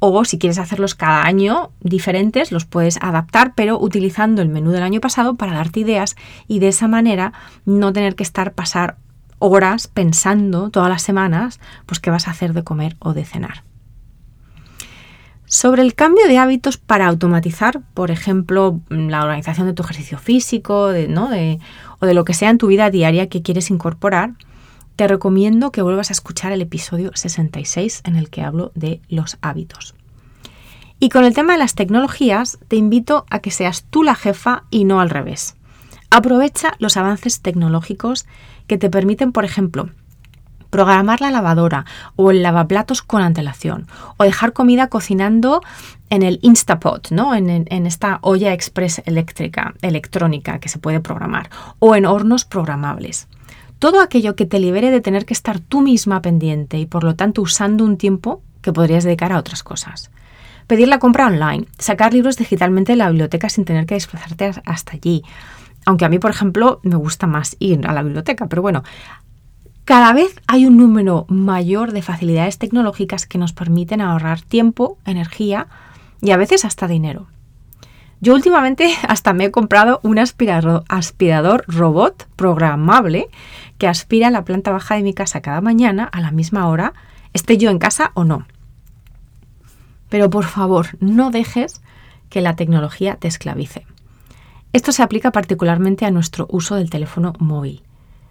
o 0.00 0.24
si 0.24 0.38
quieres 0.38 0.58
hacerlos 0.58 0.94
cada 0.94 1.24
año 1.24 1.72
diferentes, 1.80 2.52
los 2.52 2.64
puedes 2.64 2.96
adaptar, 3.02 3.52
pero 3.54 3.78
utilizando 3.78 4.40
el 4.40 4.48
menú 4.48 4.70
del 4.70 4.82
año 4.82 5.00
pasado 5.00 5.34
para 5.34 5.52
darte 5.52 5.80
ideas 5.80 6.16
y 6.48 6.58
de 6.58 6.68
esa 6.68 6.88
manera 6.88 7.34
no 7.66 7.92
tener 7.92 8.16
que 8.16 8.22
estar 8.22 8.54
pasar 8.54 8.96
horas 9.38 9.88
pensando 9.88 10.70
todas 10.70 10.88
las 10.88 11.02
semanas 11.02 11.60
pues 11.86 12.00
qué 12.00 12.10
vas 12.10 12.28
a 12.28 12.30
hacer 12.30 12.54
de 12.54 12.64
comer 12.64 12.96
o 12.98 13.12
de 13.12 13.24
cenar. 13.24 13.62
Sobre 15.52 15.82
el 15.82 15.96
cambio 15.96 16.28
de 16.28 16.38
hábitos 16.38 16.76
para 16.76 17.08
automatizar, 17.08 17.82
por 17.92 18.12
ejemplo, 18.12 18.80
la 18.88 19.24
organización 19.24 19.66
de 19.66 19.72
tu 19.72 19.82
ejercicio 19.82 20.16
físico 20.16 20.92
¿no? 21.08 21.28
de, 21.28 21.58
o 21.98 22.06
de 22.06 22.14
lo 22.14 22.24
que 22.24 22.34
sea 22.34 22.50
en 22.50 22.58
tu 22.58 22.68
vida 22.68 22.88
diaria 22.88 23.28
que 23.28 23.42
quieres 23.42 23.68
incorporar, 23.68 24.34
te 24.94 25.08
recomiendo 25.08 25.72
que 25.72 25.82
vuelvas 25.82 26.10
a 26.10 26.12
escuchar 26.12 26.52
el 26.52 26.62
episodio 26.62 27.10
66 27.14 28.02
en 28.04 28.14
el 28.14 28.30
que 28.30 28.42
hablo 28.42 28.70
de 28.76 29.00
los 29.08 29.38
hábitos. 29.40 29.96
Y 31.00 31.08
con 31.08 31.24
el 31.24 31.34
tema 31.34 31.54
de 31.54 31.58
las 31.58 31.74
tecnologías, 31.74 32.60
te 32.68 32.76
invito 32.76 33.26
a 33.28 33.40
que 33.40 33.50
seas 33.50 33.82
tú 33.90 34.04
la 34.04 34.14
jefa 34.14 34.62
y 34.70 34.84
no 34.84 35.00
al 35.00 35.10
revés. 35.10 35.56
Aprovecha 36.10 36.74
los 36.78 36.96
avances 36.96 37.40
tecnológicos 37.40 38.24
que 38.68 38.78
te 38.78 38.88
permiten, 38.88 39.32
por 39.32 39.44
ejemplo, 39.44 39.90
programar 40.70 41.20
la 41.20 41.30
lavadora 41.30 41.84
o 42.16 42.30
el 42.30 42.42
lavaplatos 42.42 43.02
con 43.02 43.22
antelación 43.22 43.86
o 44.16 44.24
dejar 44.24 44.52
comida 44.52 44.88
cocinando 44.88 45.60
en 46.08 46.22
el 46.22 46.38
Instapot, 46.42 47.10
¿no? 47.10 47.34
En, 47.34 47.50
en, 47.50 47.86
esta 47.86 48.18
olla 48.22 48.52
express 48.52 49.02
eléctrica, 49.04 49.74
electrónica 49.82 50.58
que 50.58 50.68
se 50.68 50.78
puede 50.78 51.00
programar 51.00 51.50
o 51.78 51.94
en 51.94 52.06
hornos 52.06 52.44
programables. 52.44 53.28
Todo 53.78 54.00
aquello 54.00 54.36
que 54.36 54.46
te 54.46 54.60
libere 54.60 54.90
de 54.90 55.00
tener 55.00 55.24
que 55.24 55.34
estar 55.34 55.58
tú 55.60 55.80
misma 55.80 56.22
pendiente 56.22 56.78
y 56.78 56.86
por 56.86 57.04
lo 57.04 57.14
tanto 57.14 57.42
usando 57.42 57.84
un 57.84 57.96
tiempo 57.96 58.42
que 58.62 58.72
podrías 58.72 59.04
dedicar 59.04 59.32
a 59.32 59.38
otras 59.38 59.62
cosas 59.62 60.10
pedir 60.70 60.86
la 60.86 61.00
compra 61.00 61.26
online, 61.26 61.66
sacar 61.78 62.14
libros 62.14 62.36
digitalmente 62.36 62.92
de 62.92 62.96
la 62.96 63.08
biblioteca 63.08 63.48
sin 63.48 63.64
tener 63.64 63.86
que 63.86 63.94
desplazarte 63.94 64.52
hasta 64.64 64.92
allí. 64.92 65.24
Aunque 65.84 66.04
a 66.04 66.08
mí, 66.08 66.20
por 66.20 66.30
ejemplo, 66.30 66.78
me 66.84 66.94
gusta 66.94 67.26
más 67.26 67.56
ir 67.58 67.84
a 67.88 67.92
la 67.92 68.04
biblioteca, 68.04 68.46
pero 68.46 68.62
bueno, 68.62 68.84
cada 69.90 70.12
vez 70.12 70.40
hay 70.46 70.66
un 70.66 70.76
número 70.76 71.26
mayor 71.28 71.90
de 71.90 72.00
facilidades 72.00 72.58
tecnológicas 72.58 73.26
que 73.26 73.38
nos 73.38 73.52
permiten 73.52 74.00
ahorrar 74.00 74.40
tiempo, 74.40 74.98
energía 75.04 75.66
y 76.20 76.30
a 76.30 76.36
veces 76.36 76.64
hasta 76.64 76.86
dinero. 76.86 77.26
Yo 78.20 78.34
últimamente 78.34 78.94
hasta 79.08 79.32
me 79.32 79.46
he 79.46 79.50
comprado 79.50 79.98
un 80.04 80.20
aspirador, 80.20 81.64
robot 81.66 82.28
programable 82.36 83.30
que 83.78 83.88
aspira 83.88 84.30
la 84.30 84.44
planta 84.44 84.70
baja 84.70 84.94
de 84.94 85.02
mi 85.02 85.12
casa 85.12 85.40
cada 85.40 85.60
mañana 85.60 86.04
a 86.04 86.20
la 86.20 86.30
misma 86.30 86.68
hora, 86.68 86.92
esté 87.32 87.58
yo 87.58 87.68
en 87.68 87.80
casa 87.80 88.12
o 88.14 88.22
no. 88.22 88.46
Pero 90.08 90.30
por 90.30 90.44
favor, 90.44 90.86
no 91.00 91.32
dejes 91.32 91.82
que 92.28 92.42
la 92.42 92.54
tecnología 92.54 93.16
te 93.16 93.26
esclavice. 93.26 93.88
Esto 94.72 94.92
se 94.92 95.02
aplica 95.02 95.32
particularmente 95.32 96.06
a 96.06 96.12
nuestro 96.12 96.46
uso 96.48 96.76
del 96.76 96.90
teléfono 96.90 97.32
móvil. 97.40 97.82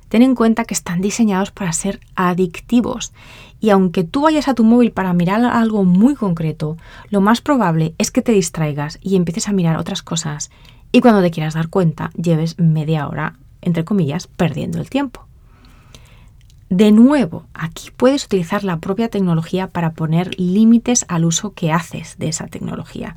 Ten 0.09 0.21
en 0.21 0.35
cuenta 0.35 0.65
que 0.65 0.73
están 0.73 1.01
diseñados 1.01 1.51
para 1.51 1.71
ser 1.71 1.99
adictivos 2.15 3.13
y 3.59 3.69
aunque 3.69 4.03
tú 4.03 4.21
vayas 4.21 4.47
a 4.47 4.53
tu 4.53 4.63
móvil 4.63 4.91
para 4.91 5.13
mirar 5.13 5.43
algo 5.45 5.83
muy 5.83 6.15
concreto, 6.15 6.77
lo 7.09 7.21
más 7.21 7.41
probable 7.41 7.93
es 7.97 8.11
que 8.11 8.21
te 8.21 8.31
distraigas 8.31 8.99
y 9.01 9.15
empieces 9.15 9.47
a 9.47 9.53
mirar 9.53 9.77
otras 9.77 10.01
cosas 10.01 10.49
y 10.91 11.01
cuando 11.01 11.21
te 11.21 11.31
quieras 11.31 11.53
dar 11.53 11.69
cuenta 11.69 12.11
lleves 12.21 12.57
media 12.59 13.07
hora, 13.07 13.35
entre 13.61 13.85
comillas, 13.85 14.27
perdiendo 14.27 14.79
el 14.79 14.89
tiempo. 14.89 15.25
De 16.69 16.91
nuevo, 16.91 17.45
aquí 17.53 17.89
puedes 17.95 18.25
utilizar 18.25 18.63
la 18.63 18.77
propia 18.77 19.09
tecnología 19.09 19.67
para 19.67 19.93
poner 19.93 20.39
límites 20.39 21.03
al 21.07 21.25
uso 21.25 21.53
que 21.53 21.71
haces 21.71 22.17
de 22.19 22.29
esa 22.29 22.45
tecnología. 22.45 23.15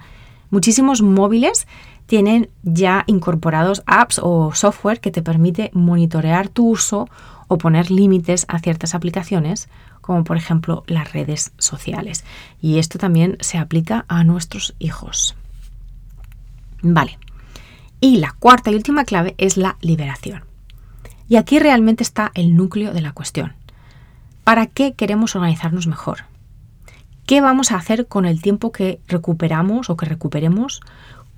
Muchísimos 0.51 1.03
móviles 1.03 1.67
tienen 2.13 2.51
ya 2.63 3.05
incorporados 3.07 3.83
apps 3.87 4.21
o 4.23 4.53
software 4.55 5.01
que 5.01 5.11
te 5.11 5.23
permite 5.23 5.71
monitorear 5.73 6.51
tu 6.51 6.69
uso 6.69 7.09
o 7.49 7.57
poner 7.57 7.91
límites 7.91 8.45
a 8.49 8.59
ciertas 8.59 8.95
aplicaciones, 8.95 9.71
como 10.03 10.23
por 10.23 10.37
ejemplo 10.37 10.85
las 10.87 11.15
redes 11.15 11.55
sociales. 11.57 12.27
Y 12.61 12.77
esto 12.77 12.99
también 12.99 13.39
se 13.41 13.57
aplica 13.57 14.05
a 14.09 14.25
nuestros 14.25 14.75
hijos. 14.79 15.35
Vale. 16.83 17.19
Y 17.99 18.19
la 18.19 18.37
cuarta 18.39 18.71
y 18.71 18.75
última 18.75 19.07
clave 19.07 19.35
es 19.39 19.57
la 19.57 19.79
liberación. 19.81 20.45
Y 21.31 21.37
aquí 21.37 21.59
realmente 21.61 22.03
está 22.03 22.31
el 22.35 22.55
núcleo 22.55 22.93
de 22.93 23.01
la 23.01 23.13
cuestión. 23.13 23.55
¿Para 24.45 24.67
qué 24.67 24.93
queremos 24.93 25.35
organizarnos 25.35 25.87
mejor? 25.87 26.25
¿Qué 27.25 27.41
vamos 27.41 27.73
a 27.73 27.77
hacer 27.77 28.07
con 28.07 28.27
el 28.27 28.43
tiempo 28.43 28.71
que 28.71 29.01
recuperamos 29.09 29.89
o 29.89 29.97
que 29.97 30.05
recuperemos? 30.05 30.83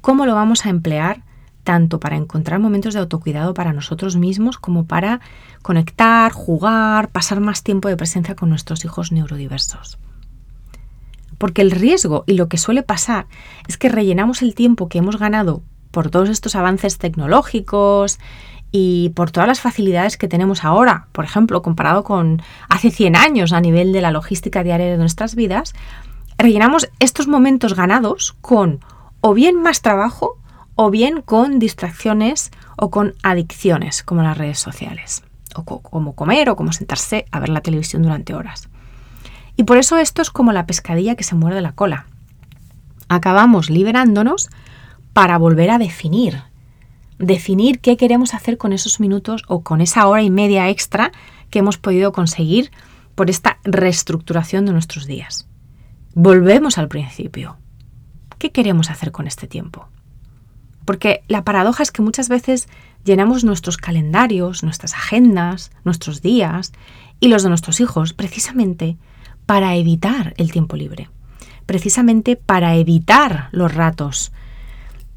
¿Cómo 0.05 0.27
lo 0.27 0.35
vamos 0.35 0.67
a 0.67 0.69
emplear 0.69 1.23
tanto 1.63 1.99
para 1.99 2.17
encontrar 2.17 2.61
momentos 2.61 2.93
de 2.93 3.01
autocuidado 3.01 3.55
para 3.55 3.73
nosotros 3.73 4.17
mismos 4.17 4.59
como 4.59 4.85
para 4.85 5.23
conectar, 5.63 6.31
jugar, 6.31 7.09
pasar 7.09 7.41
más 7.41 7.63
tiempo 7.63 7.89
de 7.89 7.97
presencia 7.97 8.37
con 8.37 8.51
nuestros 8.51 8.85
hijos 8.85 9.13
neurodiversos? 9.13 9.97
Porque 11.39 11.63
el 11.63 11.71
riesgo 11.71 12.25
y 12.27 12.35
lo 12.35 12.51
que 12.51 12.59
suele 12.59 12.83
pasar 12.83 13.29
es 13.67 13.79
que 13.79 13.89
rellenamos 13.89 14.43
el 14.43 14.55
tiempo 14.55 14.91
que 14.91 14.99
hemos 14.99 15.17
ganado 15.17 15.63
por 15.91 16.11
todos 16.11 16.29
estos 16.29 16.55
avances 16.55 16.99
tecnológicos 16.99 18.19
y 18.73 19.09
por 19.15 19.31
todas 19.31 19.49
las 19.49 19.63
facilidades 19.63 20.19
que 20.19 20.29
tenemos 20.29 20.65
ahora, 20.65 21.09
por 21.13 21.25
ejemplo, 21.25 21.63
comparado 21.63 22.05
con 22.05 22.43
hace 22.69 22.91
100 22.91 23.17
años 23.17 23.55
a 23.55 23.63
nivel 23.63 23.95
de 23.95 24.03
la 24.03 24.11
logística 24.11 24.63
diaria 24.63 24.89
de 24.89 24.99
nuestras 24.99 25.35
vidas, 25.35 25.73
rellenamos 26.37 26.91
estos 27.01 27.27
momentos 27.27 27.75
ganados 27.75 28.37
con 28.43 28.81
o 29.27 29.33
bien 29.33 29.63
más 29.63 29.81
trabajo 29.81 30.39
o 30.75 30.91
bien 30.91 31.23
con 31.23 31.59
distracciones 31.59 32.51
o 32.77 32.91
con 32.91 33.15
adicciones 33.23 34.03
como 34.03 34.23
las 34.23 34.37
redes 34.37 34.59
sociales, 34.59 35.23
o 35.55 35.65
como 35.65 36.15
comer 36.15 36.51
o 36.51 36.57
como 36.57 36.75
sentarse 36.75 37.25
a 37.31 37.41
ver 37.41 37.49
la 37.49 37.63
televisión 37.63 38.03
durante 38.03 38.35
horas. 38.35 38.69
Y 39.57 39.63
por 39.63 39.79
eso 39.79 39.97
esto 39.97 40.21
es 40.21 40.29
como 40.29 40.53
la 40.53 40.67
pescadilla 40.67 41.15
que 41.15 41.25
se 41.25 41.37
muerde 41.37 41.63
la 41.63 41.73
cola. 41.73 42.05
Acabamos 43.09 43.71
liberándonos 43.71 44.51
para 45.15 45.39
volver 45.39 45.71
a 45.71 45.79
definir 45.79 46.43
definir 47.19 47.81
qué 47.81 47.97
queremos 47.97 48.35
hacer 48.35 48.59
con 48.59 48.75
esos 48.75 49.01
minutos 49.01 49.45
o 49.49 49.63
con 49.63 49.81
esa 49.81 50.07
hora 50.07 50.21
y 50.21 50.29
media 50.29 50.69
extra 50.69 51.13
que 51.49 51.61
hemos 51.61 51.79
podido 51.79 52.13
conseguir 52.13 52.73
por 53.15 53.31
esta 53.31 53.57
reestructuración 53.65 54.67
de 54.67 54.73
nuestros 54.73 55.07
días. 55.07 55.49
Volvemos 56.13 56.77
al 56.77 56.89
principio. 56.89 57.57
¿Qué 58.45 58.53
queremos 58.53 58.91
hacer 58.91 59.11
con 59.11 59.27
este 59.27 59.47
tiempo? 59.47 59.89
Porque 60.85 61.23
la 61.29 61.45
paradoja 61.45 61.83
es 61.83 61.91
que 61.91 62.03
muchas 62.03 62.29
veces 62.29 62.69
llenamos 63.03 63.43
nuestros 63.43 63.79
calendarios, 63.79 64.63
nuestras 64.63 64.93
agendas, 64.93 65.71
nuestros 65.83 66.21
días 66.21 66.73
y 67.21 67.29
los 67.29 67.43
de 67.43 67.49
nuestros 67.49 67.81
hijos 67.81 68.13
precisamente 68.13 68.99
para 69.47 69.77
evitar 69.77 70.35
el 70.37 70.53
tiempo 70.53 70.77
libre, 70.77 71.09
precisamente 71.65 72.37
para 72.37 72.77
evitar 72.77 73.49
los 73.51 73.73
ratos, 73.73 74.31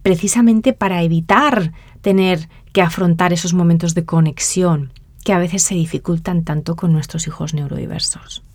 precisamente 0.04 0.72
para 0.72 1.04
evitar 1.04 1.74
tener 2.00 2.48
que 2.72 2.82
afrontar 2.82 3.34
esos 3.34 3.54
momentos 3.54 3.94
de 3.94 4.06
conexión 4.06 4.94
que 5.26 5.34
a 5.34 5.38
veces 5.38 5.64
se 5.64 5.76
dificultan 5.76 6.46
tanto 6.46 6.78
con 6.78 6.94
nuestros 6.94 7.28
hijos 7.28 7.54
neurodiversos. 7.54 8.47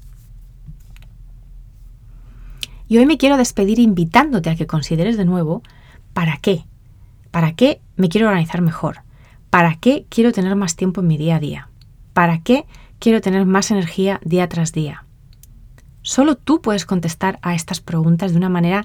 Y 2.93 2.99
hoy 2.99 3.07
me 3.07 3.17
quiero 3.17 3.39
despedir 3.39 3.79
invitándote 3.79 4.51
a 4.51 4.55
que 4.55 4.67
consideres 4.67 5.17
de 5.17 5.25
nuevo 5.25 5.63
para 6.13 6.37
qué, 6.37 6.67
para 7.31 7.55
qué 7.55 7.81
me 7.97 8.11
quiero 8.11 8.27
organizar 8.27 8.61
mejor, 8.61 8.99
para 9.49 9.77
qué 9.77 10.05
quiero 10.11 10.31
tener 10.31 10.55
más 10.57 10.77
tiempo 10.77 11.01
en 11.01 11.07
mi 11.07 11.17
día 11.17 11.37
a 11.37 11.41
día, 11.41 11.71
para 12.13 12.41
qué 12.41 12.67
quiero 12.99 13.23
tener 13.23 13.47
más 13.47 13.71
energía 13.71 14.21
día 14.27 14.47
tras 14.51 14.73
día. 14.73 15.07
Solo 16.03 16.37
tú 16.37 16.61
puedes 16.61 16.85
contestar 16.85 17.39
a 17.41 17.55
estas 17.55 17.81
preguntas 17.81 18.33
de 18.33 18.37
una 18.37 18.51
manera 18.51 18.85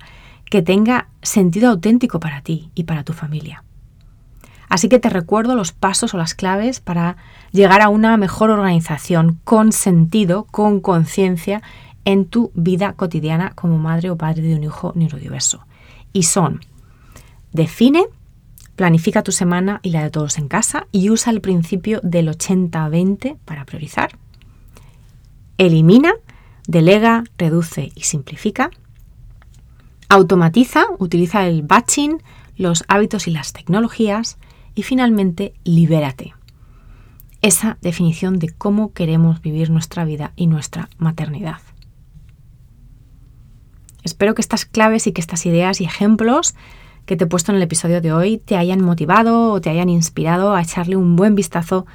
que 0.49 0.61
tenga 0.61 1.09
sentido 1.21 1.69
auténtico 1.69 2.21
para 2.21 2.39
ti 2.39 2.71
y 2.75 2.85
para 2.85 3.03
tu 3.03 3.11
familia. 3.11 3.65
Así 4.69 4.87
que 4.87 4.99
te 4.99 5.09
recuerdo 5.09 5.53
los 5.55 5.73
pasos 5.73 6.13
o 6.13 6.17
las 6.17 6.33
claves 6.33 6.79
para 6.79 7.17
llegar 7.51 7.81
a 7.81 7.89
una 7.89 8.15
mejor 8.15 8.51
organización 8.51 9.39
con 9.43 9.73
sentido, 9.73 10.45
con 10.45 10.79
conciencia 10.79 11.61
en 12.07 12.23
tu 12.23 12.51
vida 12.55 12.93
cotidiana 12.93 13.51
como 13.53 13.77
madre 13.77 14.09
o 14.09 14.15
padre 14.15 14.41
de 14.41 14.55
un 14.55 14.63
hijo 14.63 14.93
neurodiverso. 14.95 15.65
Y 16.13 16.23
son, 16.23 16.61
define, 17.51 18.05
planifica 18.77 19.23
tu 19.23 19.33
semana 19.33 19.81
y 19.83 19.89
la 19.89 20.03
de 20.03 20.09
todos 20.09 20.37
en 20.37 20.47
casa 20.47 20.87
y 20.93 21.09
usa 21.09 21.33
el 21.33 21.41
principio 21.41 21.99
del 22.03 22.29
80-20 22.29 23.35
para 23.43 23.65
priorizar. 23.65 24.17
Elimina, 25.57 26.13
delega, 26.65 27.25
reduce 27.37 27.91
y 27.93 28.03
simplifica. 28.03 28.71
Automatiza, 30.07 30.85
utiliza 30.99 31.45
el 31.45 31.61
batching, 31.61 32.23
los 32.55 32.85
hábitos 32.87 33.27
y 33.27 33.31
las 33.31 33.51
tecnologías 33.51 34.37
y 34.75 34.83
finalmente, 34.83 35.55
libérate. 35.65 36.35
Esa 37.41 37.77
definición 37.81 38.39
de 38.39 38.47
cómo 38.47 38.93
queremos 38.93 39.41
vivir 39.41 39.71
nuestra 39.71 40.05
vida 40.05 40.31
y 40.37 40.47
nuestra 40.47 40.87
maternidad. 40.99 41.59
Espero 44.07 44.35
que 44.35 44.41
estas 44.41 44.63
claves 44.63 45.05
y 45.05 45.11
que 45.11 45.19
estas 45.19 45.45
ideas 45.45 45.81
y 45.81 45.83
ejemplos 45.83 46.55
que 47.05 47.17
te 47.17 47.25
he 47.25 47.27
puesto 47.27 47.51
en 47.51 47.57
el 47.57 47.61
episodio 47.61 47.99
de 47.99 48.13
hoy 48.13 48.37
te 48.37 48.55
hayan 48.55 48.81
motivado 48.81 49.51
o 49.51 49.59
te 49.59 49.69
hayan 49.69 49.89
inspirado 49.89 50.55
a 50.55 50.61
echarle 50.61 50.95
un 50.95 51.17
buen 51.17 51.35
vistazo 51.35 51.85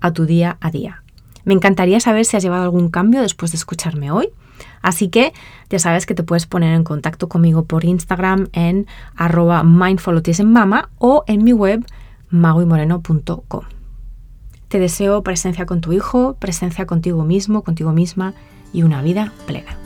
a 0.00 0.12
tu 0.12 0.26
día 0.26 0.58
a 0.60 0.70
día. 0.70 1.02
Me 1.44 1.54
encantaría 1.54 1.98
saber 1.98 2.24
si 2.24 2.36
has 2.36 2.44
llevado 2.44 2.62
algún 2.62 2.88
cambio 2.88 3.20
después 3.20 3.50
de 3.50 3.56
escucharme 3.56 4.12
hoy. 4.12 4.28
Así 4.80 5.08
que 5.08 5.32
ya 5.68 5.80
sabes 5.80 6.06
que 6.06 6.14
te 6.14 6.22
puedes 6.22 6.46
poner 6.46 6.72
en 6.72 6.84
contacto 6.84 7.28
conmigo 7.28 7.64
por 7.64 7.84
Instagram 7.84 8.46
en 8.52 8.86
arroba 9.16 9.64
o 10.98 11.24
en 11.26 11.44
mi 11.44 11.52
web 11.52 11.84
maguimoreno.com. 12.30 13.64
Te 14.68 14.78
deseo 14.78 15.24
presencia 15.24 15.66
con 15.66 15.80
tu 15.80 15.92
hijo, 15.92 16.36
presencia 16.38 16.86
contigo 16.86 17.24
mismo, 17.24 17.62
contigo 17.62 17.90
misma 17.90 18.34
y 18.72 18.84
una 18.84 19.02
vida 19.02 19.32
plena. 19.46 19.85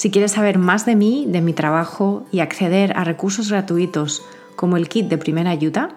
Si 0.00 0.10
quieres 0.10 0.32
saber 0.32 0.56
más 0.56 0.86
de 0.86 0.96
mí, 0.96 1.26
de 1.28 1.42
mi 1.42 1.52
trabajo 1.52 2.24
y 2.32 2.40
acceder 2.40 2.96
a 2.96 3.04
recursos 3.04 3.50
gratuitos 3.50 4.22
como 4.56 4.78
el 4.78 4.88
kit 4.88 5.10
de 5.10 5.18
primera 5.18 5.50
ayuda, 5.50 5.90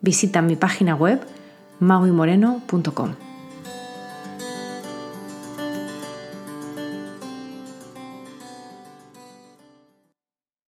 visita 0.00 0.40
mi 0.40 0.56
página 0.56 0.94
web 0.94 1.20
mauimoreno.com. 1.78 3.10